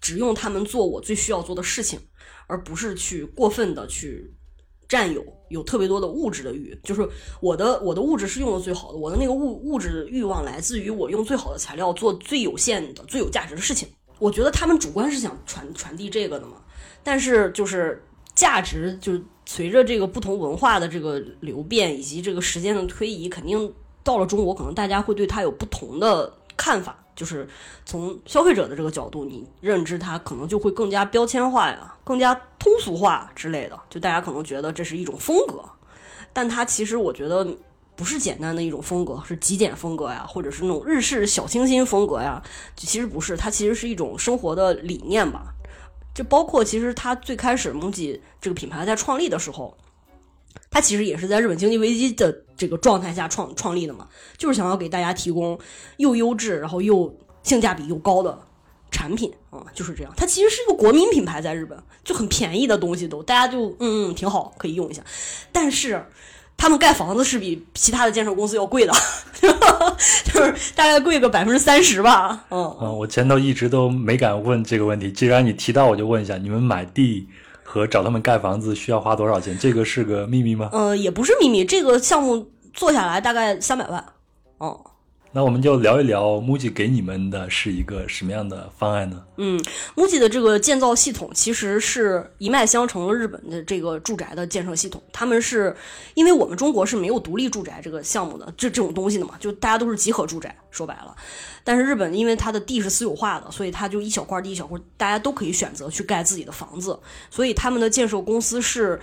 [0.04, 1.98] 只用他们做我最需要做的事情，
[2.46, 4.30] 而不是去过分的去
[4.86, 6.78] 占有有特别多的物质的欲。
[6.84, 7.08] 就是
[7.40, 13.88] 我的我的物质是用的最好的，我的那个物物质欲望来自于我用最好的材料做最有限的、最有价值的事情。
[14.18, 16.62] 我觉得他们主观是想传传递这个的嘛，
[17.02, 27.03] 但是就是价值就随着这个不同文化的这个流变以及这个时间的推移，肯定到了中国，可能大家会对它有不同的看法。
[27.14, 27.48] 就是
[27.84, 33.80] 从消费者的这个角度，你认知它可能就会更加标签化呀，更加通俗化之类的。
[33.88, 35.62] 就大家可能觉得这是一种风格，
[36.32, 37.46] 但它其实我觉得
[37.96, 42.42] 不是简单的一种风格，是极简风格呀，或者是那种日式小清新风格呀。
[42.74, 45.54] 其实不是，它其实是一种生活的理念吧。
[46.12, 49.76] 就包括其实它最开始 MUJI 这个品牌在创立的时候，
[50.70, 55.58] 它其实也是在日本经济危机的这个状态下创创立的嘛，就是想要给大家提供
[55.98, 58.38] 又优质，然后又性价比又高的
[58.90, 60.12] 产品啊、就是这样。
[60.16, 65.02] 它其实是一个国民品牌，在日本就很便宜的东西都，大家就嗯嗯挺好，可以用一下。
[65.52, 66.04] 但是
[66.56, 68.92] 他们盖房子是比其他的建设公司要贵的，
[70.24, 72.76] 就是大概贵个百分之三十吧，嗯。
[72.80, 77.28] 嗯，我前头一直都没敢问这个问题，既然你提到，我就问一下，你们买地
[77.74, 79.58] 和找他们盖房子需要花多少钱？
[79.58, 80.68] 这个是个秘密吗？
[80.72, 84.04] 呃，也不是秘密，这个项目做下来大概三百万。
[84.58, 84.80] 哦，
[85.36, 89.20] 那我们就聊一聊 MUJI 给你们的是一个什么样的方案呢？
[89.36, 89.60] 嗯
[89.96, 95.02] ，MUJI 的这个建造系统其实是一脉相承了日本的这个住宅的建设系统。
[95.12, 95.74] 他们是
[96.14, 101.12] 因为我们中国是没有独立住宅这个项目的，这这种东西的嘛，就大家都是集合住宅，说白了。
[101.64, 106.96] 但是日本因为它的地是私有化的，所以它就一小块地一小块，大家都可以选择去盖自己的房子，
[107.28, 109.00] 所以他们的建设公司是。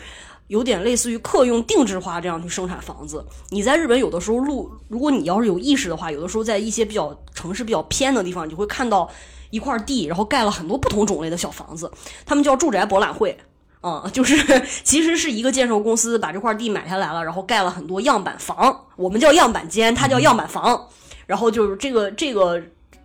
[0.51, 3.25] 有点类似于客用定制化这样去生产房子。
[3.51, 9.09] 你在日本有的时候路，如果你要是有意识的话，有的时候在一些比较城市比较偏的地方，你会看到
[9.49, 11.89] 一块地，然后盖了很多不同种类的小房子，
[12.25, 13.37] 他们叫住宅博览会。
[13.79, 14.35] 啊、 就是
[14.83, 20.85] 其实是一个建设公司把这块地买下来了，然后盖了很多样板房，我们叫样板间，它叫样板房。
[21.27, 22.61] 然后就是这个这个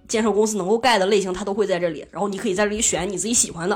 [0.08, 2.04] 建设公司能够盖的类型，它都会在这里。
[2.10, 3.74] 然后你可以在这里选你自己喜欢的，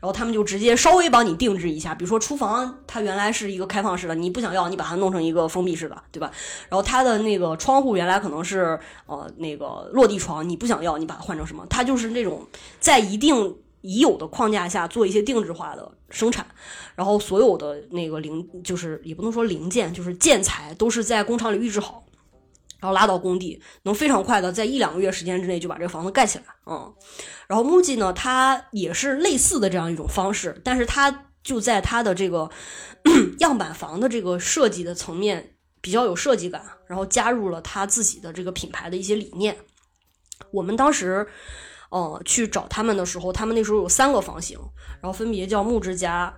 [0.00, 1.94] 然后他们就直接稍微帮你定制一下。
[1.94, 6.30] 比如说厨房，它原来是一个开放式的，你不想要，你把它弄成一个封闭式的，对吧？
[6.68, 11.66] 然后它的那个窗户原来可能是呃那个落地窗，你不想要，你把它换成什么？
[11.68, 12.46] 它就是那种
[12.78, 16.46] 在一定已有的框架下做一些定制化的生产，
[16.94, 22.04] 然后所有的那个零就是也不能说零件，就是建材都是在工厂里预制好。
[22.80, 26.44] 然后拉到工地，能非常快的在一两个月时间之内就把这个房子盖起来。
[26.66, 26.92] 嗯，
[27.46, 32.50] 然后 MUJI 呢，它也是类似的这样一种方式，但是它就在它的这个
[33.40, 39.56] 样板房的这个设计的层面比较有设计感，然后加入了它自己的这个品牌的一些理念。
[40.52, 41.26] 我们当时。
[41.90, 44.56] 哦，去找他们的时候，他们那时候有三个房型，
[45.02, 46.32] 然后分别叫木之家、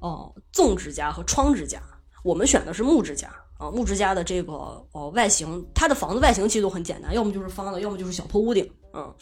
[0.00, 1.78] 哦纵之家和窗之家。
[2.24, 4.52] 我们选的是木之家啊，木之家的这个
[4.92, 8.70] 呃外形，它的房子外形其实都很简单，要么就是方的，要么就是小坡屋顶。
[8.92, 9.14] 嗯，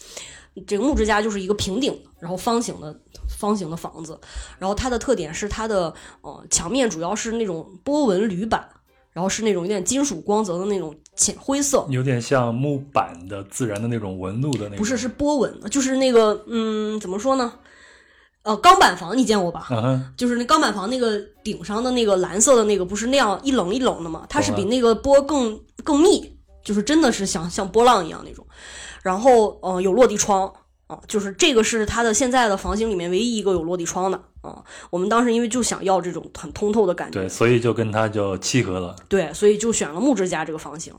[0.66, 4.18] 这个木之家就是一个平顶，然后方形的方形的房子，
[4.58, 8.68] 然后它的特点是它的呃墙面主要是那种波纹铝板。
[9.12, 14.78] 然后是那种有点金属光泽的那种浅灰色，有点像木板的自然的那种纹路的那种。
[14.78, 17.52] 不是，是波纹，就是那个，嗯，怎么说呢？
[18.44, 19.66] 呃，钢板房你见过吧？
[19.70, 24.24] 嗯，就是那钢板房那个顶上的那个蓝色的那个，不是那样一棱一棱的吗？
[24.28, 28.46] 它是比那个波更更密，就是真的是像像波浪一样那种。
[29.02, 30.52] 然后，呃，有落地窗。
[30.86, 34.62] 啊，就是这个是它的现在的房型里面唯一一个有落地窗的啊。
[34.90, 38.94] 我们当时因为就想要这种很通透的感觉，对，所以就跟它就契合了。
[39.08, 40.94] 对，所以就选了木之家这个房型。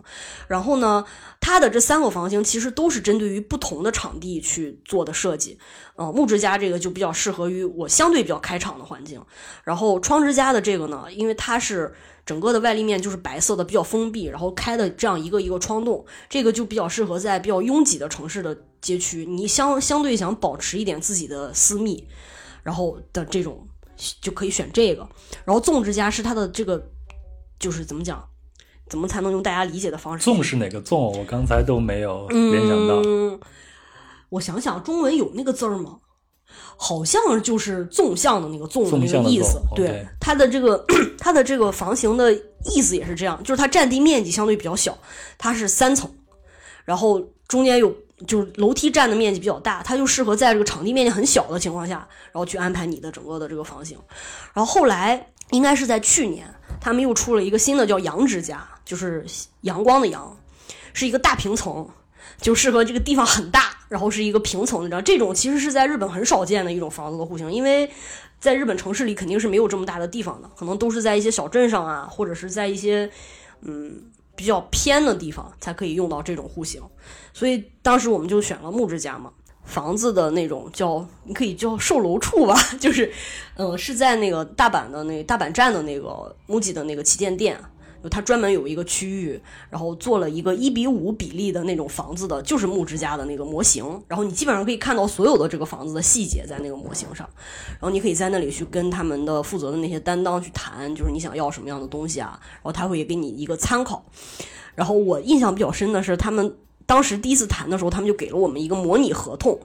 [0.48, 1.06] 然后呢，
[1.40, 5.58] 它的这三个房型其实都是针对于不同的场地去做的设计。
[5.96, 9.22] 呃，木之家这个就比较适合于我相对比较开场的环境。
[9.64, 11.94] 然后窗之家的这个呢，因为它是。
[12.26, 22.08] 整个的外立面就是白色的，比较封闭，然后开的这样一个一个窗洞，这个就比较适合在比较拥挤的城市的街区，你相相对想保持一点自己的私密，
[22.66, 23.66] 然后的这种
[24.20, 25.08] 就可以选这个。
[25.46, 26.84] 然后纵之家是它的这个，
[27.60, 28.28] 就是怎么讲，
[28.90, 30.24] 怎么才能用大家理解的方式？
[30.24, 31.00] 纵是哪个纵？
[31.16, 33.40] 我刚才都没有联想到。
[34.30, 36.00] 我想想，中文有那个字儿吗？
[36.78, 40.86] 好像就是纵向的那个纵的那个意思，对它的这个
[41.18, 42.34] 它的这个房型的
[42.74, 44.98] 意思也是这样，就是它占地面积相对比较小，
[45.38, 46.10] 它是三层，
[46.84, 47.96] 然后中间有
[48.28, 53.98] 就是楼梯占的面积比较大，它就适合在这个场地面积很小的情况下，然后去安排你的整个的这个房型。
[54.54, 56.48] 然后后来应该是在去年，
[56.80, 59.26] 他们又出了一个新的叫阳之家，就是
[59.62, 60.38] 阳光的阳，
[60.94, 61.88] 是一个大平层。
[62.42, 67.90] 就适合这个地方很大，然后是一个平层，你知道，这种其实是在日本很少见的一种房子的户型，因为
[68.40, 73.10] 在日本城市里肯定是没有这么大的地方的，可能都是在一些小镇上啊，或者是在一些
[73.62, 74.04] 嗯
[74.36, 76.82] 比较偏的地方才可以用到这种户型，
[77.36, 79.30] 所以当时我们就选了木质家嘛，
[79.66, 83.12] 房子的那种叫你可以叫售楼处吧， 就是
[83.58, 87.60] 嗯是在那个大阪的那大阪站的那个 MUJI 的那个旗舰店。
[88.04, 93.84] 就它专门有一个区域，然后做了一个一比五比例的那种房子的，就是木之家的那个模型。
[94.08, 97.28] 然后你基本上可以看到所有的这个房子的细节在那个模型上。
[97.72, 102.40] 然后你可以在那里去跟他们的负责的那些担当去谈，就是你想要什么样的东西啊。
[102.40, 104.06] 然后他会给你一个参考。
[104.76, 106.56] 然后我印象比较深的是，他们
[106.86, 109.60] 当时第一次谈的时候，他们就给了我们一个模拟合同。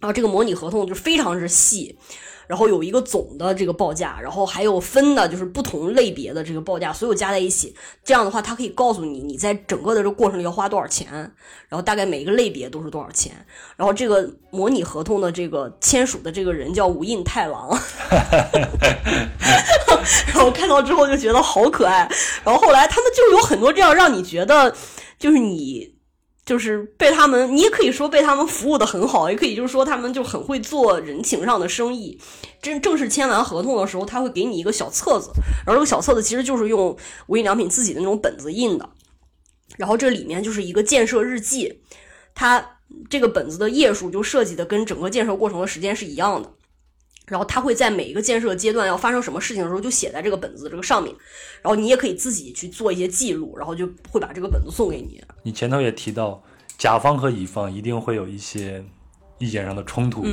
[0.00, 1.98] 然后这个模拟合同就非常之细。
[2.46, 11.12] 然后有一个总的这个报价，然后还有分的，就是不同类别的这个报价，所有加在一起，这样的话，它可以告诉你你在整个的这个过程里要花多少钱，
[11.68, 13.34] 然后大概每一个类别都是多少钱。
[13.76, 17.68] 然后这个模拟合同的这个签署的这个人叫无印太郎，
[20.32, 22.10] 然后看到之后就觉得好可爱。
[22.44, 24.74] 然后后来他们就有很多这样让你觉得，
[25.18, 25.97] 就是你。
[26.48, 32.18] 就是被他们，你也可以说被他们服务的很好，也可以就是说他们就很会做人情上的生意。
[32.62, 35.30] 正正式签完合同的时候，他会给你一个小册子，
[35.66, 36.96] 然后这个小册子其实就是用
[37.26, 38.88] 无印良品自己的那种本子印的，
[39.76, 41.82] 然后这里面就是一个建设日记，
[42.34, 42.78] 它
[43.10, 46.50] 这个本子的页数就设计的跟整个建设过程的时间是一样的。
[47.28, 51.14] 然后他会在每一个建设阶段要发生什么事情的时候，就写在这个本子这个上面。
[51.62, 55.22] 然后你也可以自己去做一些记录，然后就会把这个本子送给你。
[55.42, 56.42] 你前头也提到，
[56.78, 58.82] 甲方和乙方一定会有一些
[59.38, 60.30] 意见上的冲突的。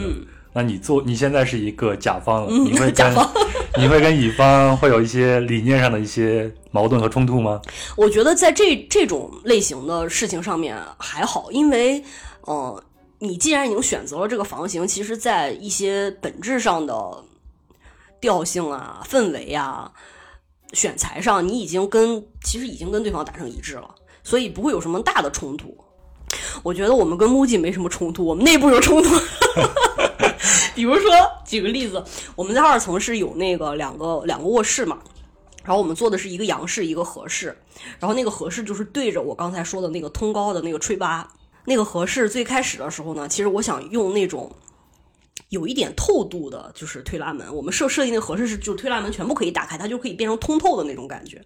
[0.54, 3.30] 那你做你现在是一个甲方，你会 甲方，
[3.78, 7.62] 你会跟乙方会有一些理念上的一些矛盾和冲突吗？
[7.98, 12.02] 我觉得在这这种类型的事情上面还好，因为
[12.48, 12.82] 嗯。
[13.26, 17.24] 你既然已经选择了这个房型，其实，在一些本质上的
[18.22, 19.92] 调性啊、氛围啊、
[20.74, 25.78] 选材上，你已经跟其实已经跟对方达成一致了，所以不会有什么大的冲突。
[26.64, 29.10] 我觉得我们跟 MUJI 没什么冲突，我们内部有冲突。
[30.76, 31.12] 比如说，
[31.46, 32.04] 举个例子，
[32.36, 35.00] 我们在二层是有那个两个两个卧室嘛，
[35.64, 37.58] 然后我们做的是一个阳室，一个和室，
[38.00, 41.32] 然后那个和室就是对着我刚才说的那个通高的那个吹吧。
[41.66, 44.52] 那个合适最开始的时候呢，其实我想用那种
[45.50, 47.54] 有一点透度的，就是推拉门。
[47.54, 51.44] 我们设设计那个合适是，就推拉门全部可以打开，它就可以变成通透的那种感觉。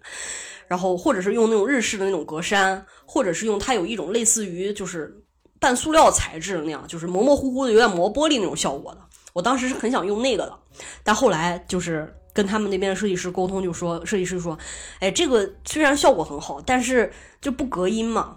[0.66, 5.12] 然后或者是用那种日式的那种格栅，或者是用它有一种类似于就是
[5.58, 9.00] 半塑料材质的那样，就是模模糊糊的有点磨玻璃那种效果的。
[9.32, 10.58] 我当时是很想用那个的，
[11.02, 14.56] 但后来就是跟他们那边的设计师沟通，就说设计师说，
[15.00, 18.36] 哎，这个虽然效果很好，但是就不隔音嘛。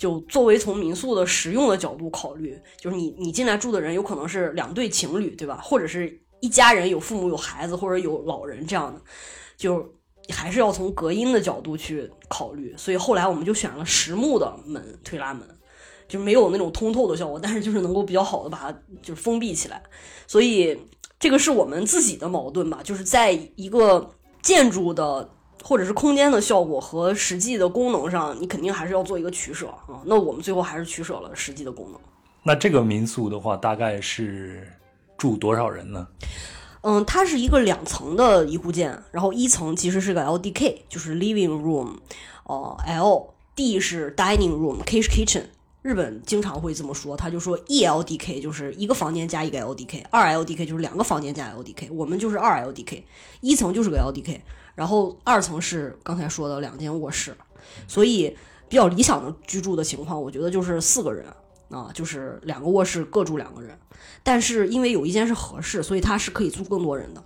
[0.00, 5.60] 就作为从民宿的实用的角度考虑，就是你你进来住的人有可能是两对情侣，对吧？
[5.62, 8.98] 或者是一家人有父母有孩子或者有老人这样的，
[9.58, 9.86] 就
[10.30, 12.74] 还是要从隔音的角度去考虑。
[12.78, 15.46] 所以后来我们就选了实木的门推拉门，
[16.08, 18.72] 就没有那种通透的效果，但是就是能够比较好的把它
[19.02, 19.82] 就是封闭起来。
[20.26, 20.80] 所以
[21.18, 24.10] 这个是我们自己的矛盾吧，就是在一个
[24.40, 25.28] 建筑的。
[25.62, 30.00] 或者是空间的效果和实际的功能上，你肯定还是要做一个取舍啊。
[30.04, 32.00] 那我们最后还是取舍了实际的功能。
[32.42, 34.66] 那这个民宿的话，大概是
[35.18, 36.06] 住多少人呢？
[36.82, 41.98] 嗯，它是一个两层的一户建，然后一层其实是个 LDK，就是 living room，
[42.44, 45.42] 哦，L，D 是 dining room，K 是 kitchen。
[45.82, 53.02] 日本经常会这么说，他就说 E LDK 就是一个房间加一个 LDK，二 LDK 就是两个房间加 LDK，我们就是二 LDK，
[53.42, 54.40] 一层就是个 LDK。
[54.74, 57.36] 然后二层是刚才说的两间卧室，
[57.86, 58.36] 所以
[58.68, 61.26] 比较理想的居住的情况，我觉得就是四个人
[61.68, 63.78] 啊，就是两个卧室各住两个人。
[64.22, 67.22] 但是因为有一间是合适，所以它是可以住更多人的。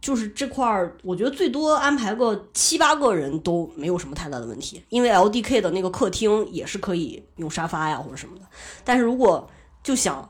[0.00, 8.44] 就是这块儿，我觉得最多安排个七八个人都没有什么太大的问题，因为 LDK 的那个客厅也是可以用沙发呀或者什么的。
[8.84, 9.48] 但是如果
[9.82, 10.28] 就想。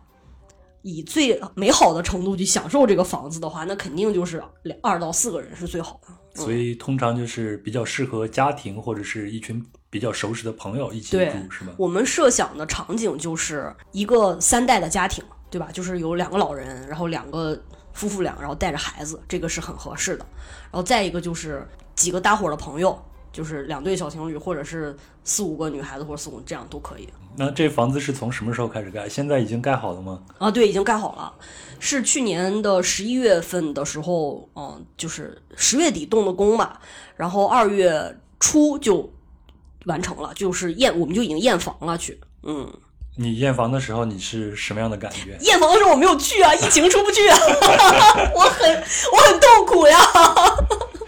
[0.83, 6.09] 以最美好的程度去享受这个房子的话，那肯定就是两二到四个人是最好的。
[6.35, 11.73] 所以通常就是比较适合家庭或者是一群比较熟识的朋友一起住，是吗？
[11.77, 15.69] 我们设想的场景就是一个三代的家庭，对吧？
[15.73, 17.61] 就是有两个老人，然后两个
[17.93, 20.25] 夫妇俩，然后带着孩子，这个是很合适的。
[20.71, 23.01] 然后再一个就是几个搭伙的朋友。
[23.33, 27.09] 就是两对小情侣，或者是四五个女孩子，或者四五这样都可以。
[27.37, 29.09] 那这房子是从什么时候开始盖？
[29.09, 30.21] 现在已经盖好了吗？
[30.39, 31.33] 啊，对，已经盖好了，
[31.79, 36.81] 是去年的十一月份的时候，嗯，就是十月底动的工吧，
[37.17, 39.09] 然后二月初就
[39.87, 42.21] 完成了，就是验，我们就已经验房了去。
[42.43, 42.69] 嗯，
[43.17, 45.39] 你验房的时候你是什么样的感觉？
[45.43, 47.39] 验房的时候我没有去啊，疫情出不去啊，
[48.35, 48.75] 我很
[49.13, 49.97] 我很痛苦呀。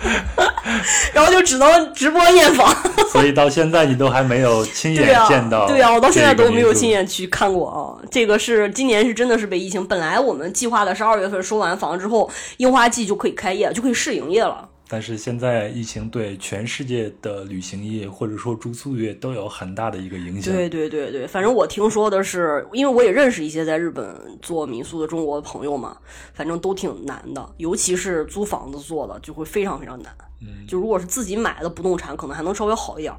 [1.13, 2.75] 然后就只能直播验房，
[3.13, 5.67] 所以到现在你都还没有亲眼见到。
[5.67, 7.99] 对啊，我到现在都没有亲眼去看过啊。
[8.11, 14.69] 这个是今年是真的是被疫情，本来我们计划的是二月份收完房之后，樱花季就可以开业，就可以试营业了。
[14.93, 20.53] 但是现在疫情对全世界的旅行业或者说住宿业都有很大的一个影响。
[20.53, 25.97] 对对对对，反正我听说的是，因为我也认识一些在日本做民宿的中国朋友嘛，
[26.35, 30.15] 反正都挺难的，尤其是租房子做的就会非常非常难。
[30.43, 33.15] 嗯，就如果是自己买的不动产，可能还能稍微好一点。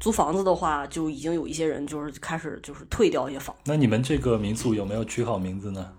[0.00, 3.54] 租房子的话，就已经有一些人就是开始就是退掉一些房。
[3.64, 5.92] 那你们这个民宿有没有取好名字呢？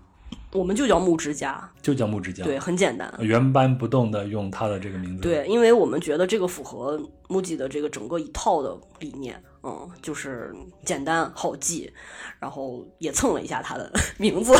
[0.56, 5.22] 我们就叫木之家，就叫木之家，对，很简单，原班不动的用他的这个名字。
[5.22, 10.54] 对，因为我们觉得这个符合木吉的这个整个一套的理念，嗯，就是
[10.84, 11.92] 简单好记，
[12.40, 14.52] 然后也蹭了一下他的 名字。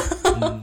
[0.43, 0.61] 嗯，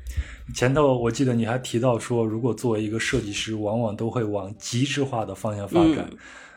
[0.54, 6.08] 前头我记得你还提到说，如果作为一个设计师，往往都会往极致化的方向发展。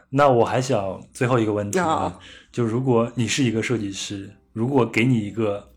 [0.10, 2.20] 那我还想最后一个问题啊，
[2.52, 5.73] 就如果你是一个设计师，如果给你一个。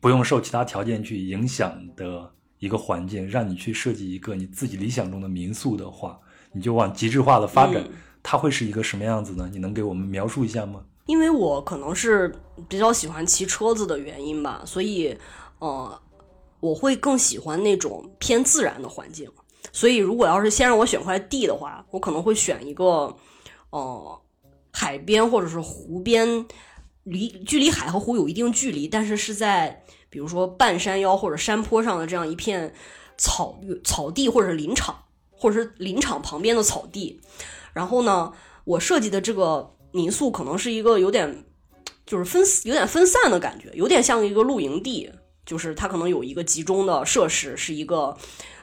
[0.00, 6.18] 不用受其他条件去影响的一个环境，让你去设计一个你自己理想中的民宿的话，
[6.52, 7.86] 你就往极致化的发展，
[8.22, 9.48] 它会是一个什么样子呢？
[9.52, 10.82] 你能给我们描述一下吗？
[11.06, 12.34] 因为我可能是
[12.68, 15.16] 比较喜欢骑车子的原因吧，所以
[15.58, 16.00] 呃，
[16.60, 19.30] 我会更喜欢那种偏自然的环境。
[19.72, 23.14] 所以如果要是先让我选块地的话，我可能会选一个
[23.70, 24.20] 呃
[24.72, 26.46] 海边或者是湖边。
[27.04, 29.79] 离距离海和湖有一定距离，但是是在
[30.10, 32.74] 比如说半山腰或者山坡上的这样一片
[33.16, 37.20] 草草地，或者是林场，或者是林场旁边的草地。
[37.72, 38.32] 然后呢，
[38.64, 41.44] 我设计的这个民宿可能是一个有点
[42.04, 45.10] 就是分有点分散的感觉，有点像一个露营地，
[45.46, 48.16] 就是它可能有一个集中的设施，是一个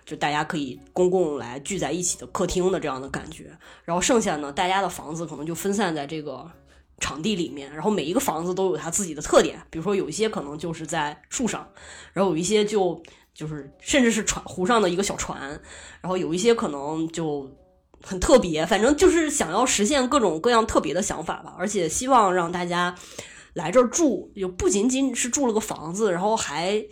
[0.05, 3.57] 就大家可以公共来聚在一起的客厅的这样的感觉。
[3.85, 6.51] 然后剩下呢，大家的房子可能就分散在这个。
[6.99, 11.67] 场地里面，然后每一个房子都有它自己的特点，比如说有一些可能就是在树上，
[12.13, 13.01] 然后有一些就
[13.33, 15.39] 就是甚至是船湖上的一个小船，
[16.01, 17.49] 然后有一些可能就
[18.01, 22.95] 很特别，反正就是想要实现各种各样特别的想法吧，而且希望让大家
[23.53, 26.83] 来这儿住，就不仅仅是住了个房子，然后还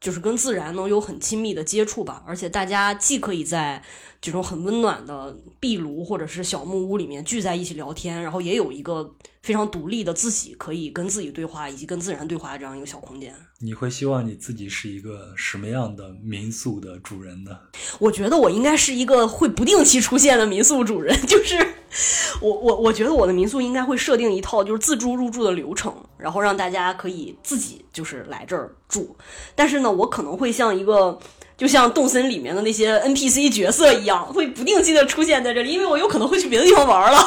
[0.00, 3.82] 就是跟自然能有很亲密的接触吧，而且大家既可以在
[4.20, 13.34] 这种很温暖的壁炉或者是小木屋里面聚在一起聊天，然后也有一个非常独立的自己可以跟自己对话以及跟自然对话的这样一个小空间。
[13.58, 17.58] 你会希望你自己是一个什么样的民宿的主人呢？
[17.98, 21.74] 我觉得我应该是一个会不定期出现的民宿主人， 就是
[22.40, 29.16] 我我我觉得我的民宿应该会设定一套就是自助入住的流程，然后让大家可以自己就是来这儿住。
[29.54, 31.18] 但是呢，我可能会像一个
[31.56, 37.18] 就像动森里面的那些 NPC 角色一样，会不定期的出现在这里，因为我有可能会去别的地方玩了。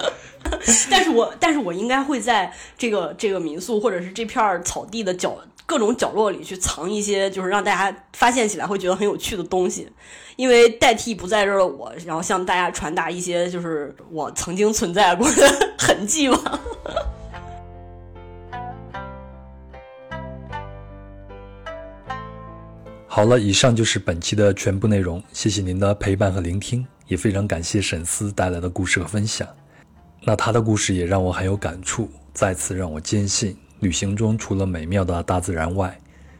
[0.90, 5.36] 但是我但是我应该会在这个这个民宿或者是这片草地的角
[5.68, 9.86] 各种角落里去藏一些，就是让大家发现起来会觉得很有趣的东西，
[10.36, 15.46] 因为代替不在这儿的我，然后向大家传达一些就是我曾经存在过的
[15.78, 16.58] 痕迹吧。
[23.06, 29.46] 好了，以上就是本期的全部内容，谢谢您的陪伴和聆听，也非常感谢沈思带来的故事和分享。
[30.22, 35.98] 那他的故事也让我很有感触，再次让我坚信，旅行中除了美妙的大自然外，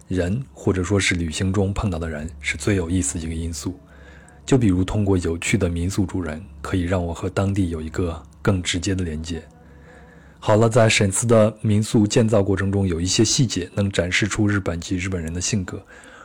[0.09, 3.79] 人或者说是旅行中碰到的人是最有意思一个因素。
[4.45, 9.43] 就比如通过有趣的民宿主人，可以让我和当地有一个更直接的连接。
[10.41, 15.85] 好了，在沈思的民宿建造过程中，有一些细节能展示出日本及日本人的性格，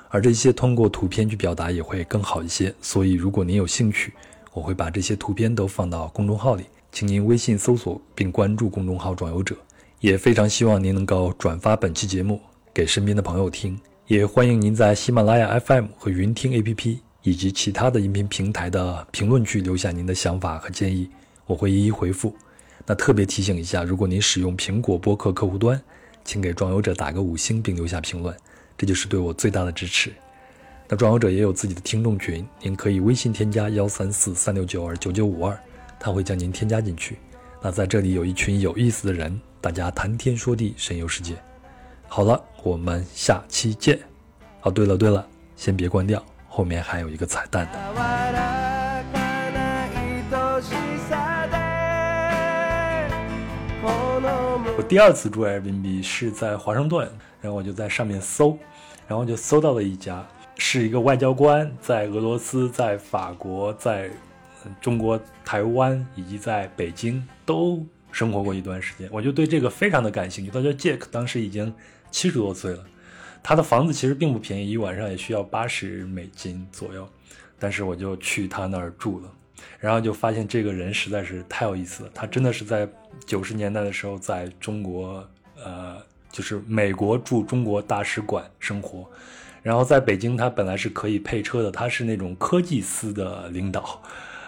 [0.10, 2.74] 而这些通过图片去表达也会更好一些。
[2.82, 4.14] 所以，如果您有兴趣，
[4.54, 6.64] 我会把这些图片都放到公众号里。
[6.92, 9.58] 请您微信搜索并关注公众号“转游者”，
[10.04, 12.38] 也非常希望您能够转发本期节目
[12.74, 13.80] 给身边的朋友听。
[14.08, 21.10] 也欢迎您在喜马拉雅 FM 和云听 APP 以及其他的音频平台的评论区留下您的想法和建议，
[21.46, 22.36] 我会一一回复。
[22.86, 25.82] 那特别提醒一下，如果您使用苹果播客客户端，
[26.26, 28.36] 请给装游者打个五星并留下评论，
[28.78, 30.12] 这就是对我最大的支持。
[30.90, 35.58] 那装游者也有自己的听众群，您可以微信添加幺三四三六九二九九五二。
[35.98, 37.20] 他会将您添加进去。
[37.62, 41.38] 那在这里有一群有意思的人，大家谈天说地，神游世界。
[42.10, 43.98] 好了，我们下期见。
[44.62, 45.26] 哦，对了对了，
[45.56, 47.80] 先别关掉，后面还有一个彩蛋的。
[54.76, 57.10] 我第二次住 Airbnb 是在华盛顿，
[57.40, 58.58] 然后我就在上面搜，
[59.08, 60.28] 然后就搜到了一家，
[60.58, 64.10] 是一个外交官，在俄罗斯，在法国，在。
[64.80, 70.52] 中国台湾以及在北京都生活过一段时间，我就对这个非常的感兴趣。
[70.52, 71.74] 他叫 Jack，当时已经
[72.12, 72.86] 七十多岁了，
[73.42, 77.06] 他的房子其实并不便宜，一晚上也需要八十美金左右。
[77.60, 79.32] 但是我就去他那儿住了，
[79.80, 82.10] 然后就发现这个人实在是太有意思了。
[82.14, 82.88] 他真的是在
[83.26, 85.28] 九十年代的时候在中国，
[85.64, 85.98] 呃，
[86.30, 89.10] 就是美国驻中国大使馆生活，
[89.62, 94.02] 然后在北京他本来是可以配车的，他是那种科技司的领导。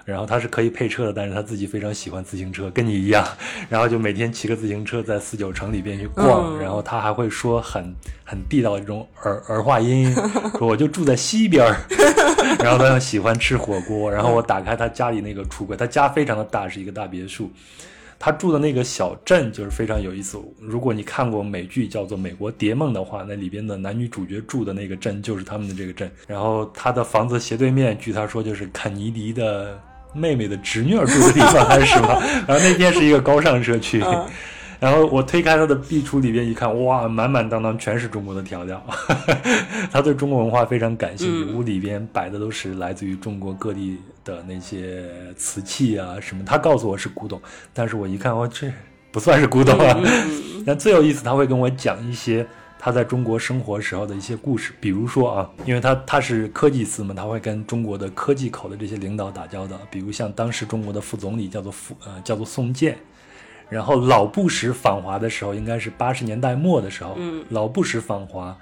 [0.05, 3.27] 然后他是可以配车的，但是他自己非常喜欢自行车，跟你一样。
[3.67, 6.57] 然后就每天骑个自行车在四九城里边去逛。
[6.59, 7.91] 然后他还会说很
[8.23, 10.13] 很地道的这种儿儿化音，
[10.59, 11.75] 说我就住在西边儿。
[12.63, 14.11] 然后他喜欢吃火锅。
[14.11, 17.49] 然后我打开他家里那个橱柜，他家非常的大，是一个大别墅。
[18.19, 20.39] 他住的那个小镇就是非常有意思。
[20.59, 26.09] 如果你看过美剧叫做《美国谍梦》的话，那里边的男女主角住的那个镇就是他们的这个镇。
[26.27, 29.77] 然后他的房子斜对面，据他说就是肯尼迪的。
[30.15, 32.07] 妹妹的侄女儿住的地方还是什么？
[32.47, 34.03] 然后那天是一个高尚社区，
[34.79, 38.81] 然后我推开他的壁橱里边一看，哇，满满当当全是中国的调料。
[39.91, 45.03] 他对中国文化非常感兴趣，屋里边摆的都是来自于中国各地的那些
[45.35, 46.43] 瓷器啊什么。
[46.45, 47.41] 他告诉我是古董，
[47.73, 48.71] 但是我一看，我这
[49.11, 49.99] 不算是古董啊。
[50.65, 52.45] 但最有意思，他会跟我讲一些。
[52.85, 59.75] 他在中国生活时候的一些故事，比如说啊，因为他他是科技司嘛，他会跟中国的科技口的这些领导打交道。
[59.89, 62.95] 比如像当时中国的副总理叫做副呃叫做宋健，
[63.69, 67.17] 然后老布什访华的时候，应该是八十年代末的时候，
[67.49, 68.55] 老布什访华，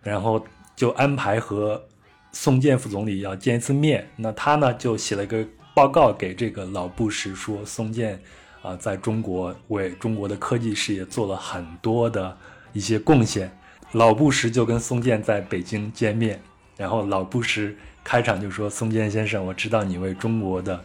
[0.00, 0.42] 然后
[0.74, 1.84] 就安排和
[2.32, 4.08] 宋健副总理要见一次面。
[4.16, 8.18] 那他呢就写了一个报告给这个老布什，说宋健
[8.62, 12.34] 啊在中国为中国的科技事业做了很多的
[12.72, 13.54] 一些贡献。
[13.96, 16.38] 老布什就跟松健在北京见面，
[16.76, 17.74] 然后老布什
[18.04, 20.78] 开场就说：“松健先生，我知道你为中国的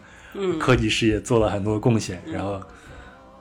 [0.57, 2.61] 科技事业做了很多贡献。”然后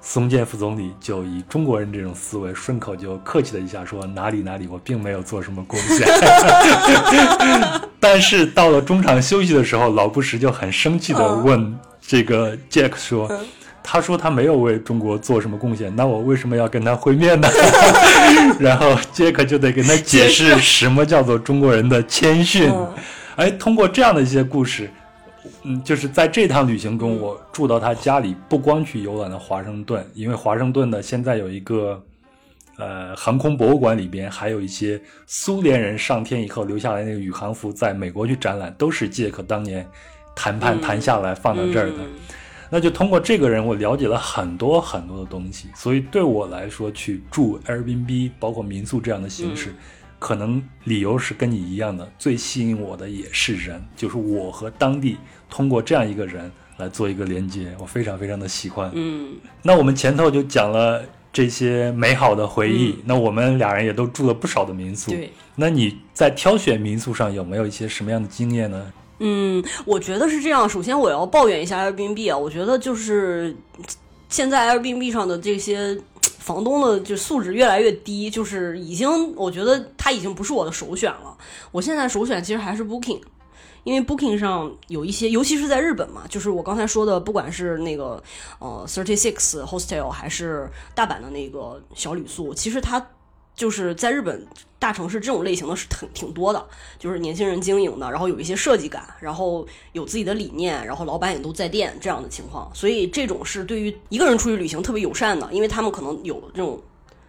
[0.01, 6.05] 松健副总理就以中国人这种思维，顺口就客气了一下说：“哪里哪里，我并没有做什么贡献。
[8.01, 13.31] ”但是到了中场休息的时候，老布什就很生气的问这个 Jack 说。
[13.93, 17.49] 他说他没有为中国做什么贡献，那我为什么要跟他会面呢？
[18.61, 22.73] 然后杰克就得跟他解释什么叫做中国人的谦逊。
[23.35, 24.89] 哎，通过这样的一些故事，
[25.65, 32.01] 嗯，就是在这趟旅行中，我住到他家里，不光去游览了华盛顿，因为华盛顿呢现在有一个
[32.79, 39.85] 呃航空博物馆，里边还有一些苏联人上天以后留下来那个宇航服，在美国去展览，都是杰克当年
[40.37, 41.97] 谈判谈下来放到这儿的。
[42.71, 49.75] 那就通过这个人，我了解了很多很多的东西，所以对我来说，去住 Airbnb，包括民宿这样的形式。
[50.21, 55.17] 可能理由是跟你一样的，最吸引我的也是人，就是我和当地
[55.49, 58.91] 通过这样一个人来做一个连接，我非常非常的喜欢。
[58.95, 61.03] 嗯，那我们前头就讲了
[61.33, 65.11] 这些美好的回忆，那我们俩人也都住了不少的民宿。
[65.11, 68.93] 对，那你在挑选民宿上有没有一些什么样的经验呢？
[69.21, 70.69] 嗯，我觉得是这样。
[70.69, 73.57] 首先我要抱怨一下 Airbnb 啊，我觉得就是
[74.29, 75.97] 现在 Airbnb 上的这些。
[76.41, 81.37] 房东的就素质越来越低，就是已经，我觉得他已经不是我的首选了。
[81.71, 83.21] 我现在首选其实还是 Booking，
[83.85, 88.21] 因为 Booking 上有一些，尤其是在日本嘛，就是我刚才说的，不管是那个
[88.59, 93.07] 呃 Thirty Six Hostel 还是大阪的那个小旅宿，其实它。
[93.55, 94.47] 就是在日本
[94.78, 96.66] 大城市，这种类型的是挺挺多的，
[96.98, 106.81] 就是年轻人经营的，然后有一些设计感，然后有自己的理念，然后老板也都在店这样的情况，所以这种是对于一个人出去旅行特别友善的，因为他们可能有这种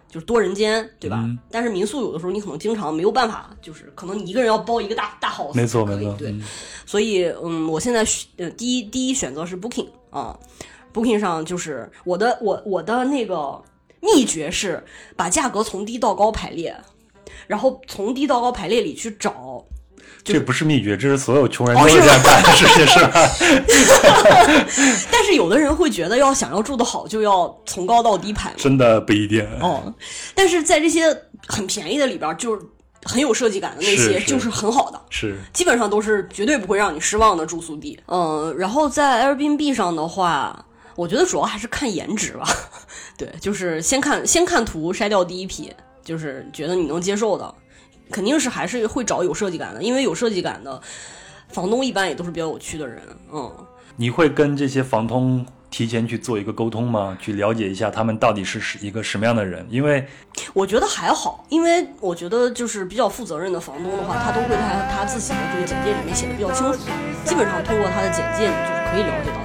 [0.08, 1.28] 就是多人间，对吧？
[1.50, 6.34] 但是民宿有的时候你可能经常没有办法，就是可能你一个人要包一个大大 house，没错没错，对。
[6.86, 8.06] 所以嗯，我现在
[8.38, 10.38] 呃第一第一选择是 Booking 啊
[10.94, 13.62] ，Booking 上就是我的我我的那个。
[14.02, 14.84] 秘诀是
[15.16, 16.76] 把价格从低到高排列，
[17.46, 19.64] 然后从低到高排列里去找。
[20.24, 23.12] 这不是秘诀，这是所有穷人都这样干的事情，是吧？
[25.10, 28.52] 但是有的人会觉得，要想要住得好，就要从高到低排。
[28.56, 29.92] 真的不一定哦。
[30.34, 31.06] 但是在这些
[31.48, 32.62] 很便宜的里边，就是
[33.04, 37.98] 很有设计感的那些，就是很好的，是基本上都是绝对不会让你失望的住宿地。
[38.06, 40.66] 嗯，然后在 Airbnb 上的话。
[40.94, 42.46] 我觉得主要还是看颜值吧，
[43.24, 45.72] 对，就是先看先看图筛掉第一批，
[46.02, 47.54] 就是觉得你能接受的，
[48.10, 50.80] 肯定是还是会找有设计感的，因为有设计感的
[51.48, 53.00] 房东一般也都是比较有趣的人，
[53.32, 53.50] 嗯。
[53.94, 57.16] 你会跟这些房东提前去做一个沟通吗？
[57.20, 59.64] 去了解一下他们到底是一个什么样的人？
[59.68, 60.04] 因为
[60.54, 66.78] 我觉得还好，因为我觉得就是比较负责任的房东的话，他都会在他自己的这个简介里面写的比较清楚，
[67.26, 69.41] 基本上通过他的简介，你就是可以了解到他。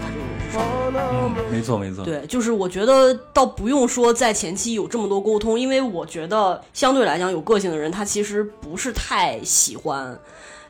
[0.99, 10.17] 嗯，没错没错，对，就是我觉得倒不用说在前期有这么多沟通，因为我觉得相对来讲有个性的人，他其实不是太喜欢，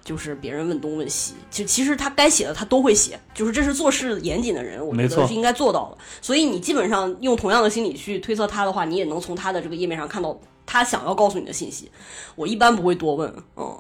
[0.04, 1.34] 就是别人问东问西。
[1.50, 5.98] 就其实他该写的他都会写，就是这是做事严谨的人，我觉得是应该做到的。
[6.22, 11.90] 所以你基本上用同样的心理去推测他的话，你也能从他的这个页面上看到他想要告诉你的信息。
[12.36, 13.76] 我一般不会多问，嗯，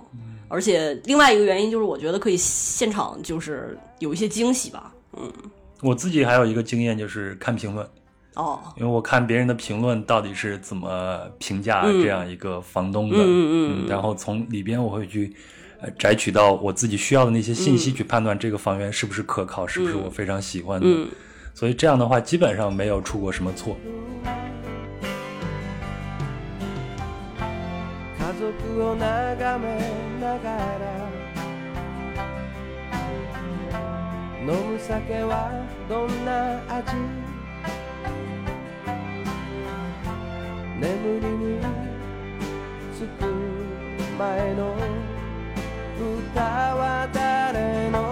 [0.48, 5.32] 而且另外一个原因就是我觉得可以现场就是有一些惊喜吧，嗯。
[5.82, 7.88] 我自己还有一个经验，就是看评论，
[8.36, 15.34] 哦，因为我看别人的评论到底是怎么评价这样一个房东的，嗯嗯，然后从里边我会去
[15.80, 20.88] 呃摘取到我自己需要的那些信息，去判断这个房源是不是可靠，是不是我非常喜欢的，
[21.54, 23.78] 所以这样的话基本上没有出过什么错。
[34.48, 35.52] 飲む酒は
[35.90, 36.96] どんな味？
[40.80, 41.60] 眠りに
[42.96, 43.26] つく
[44.18, 44.74] 前の
[46.00, 48.07] 歌は誰の？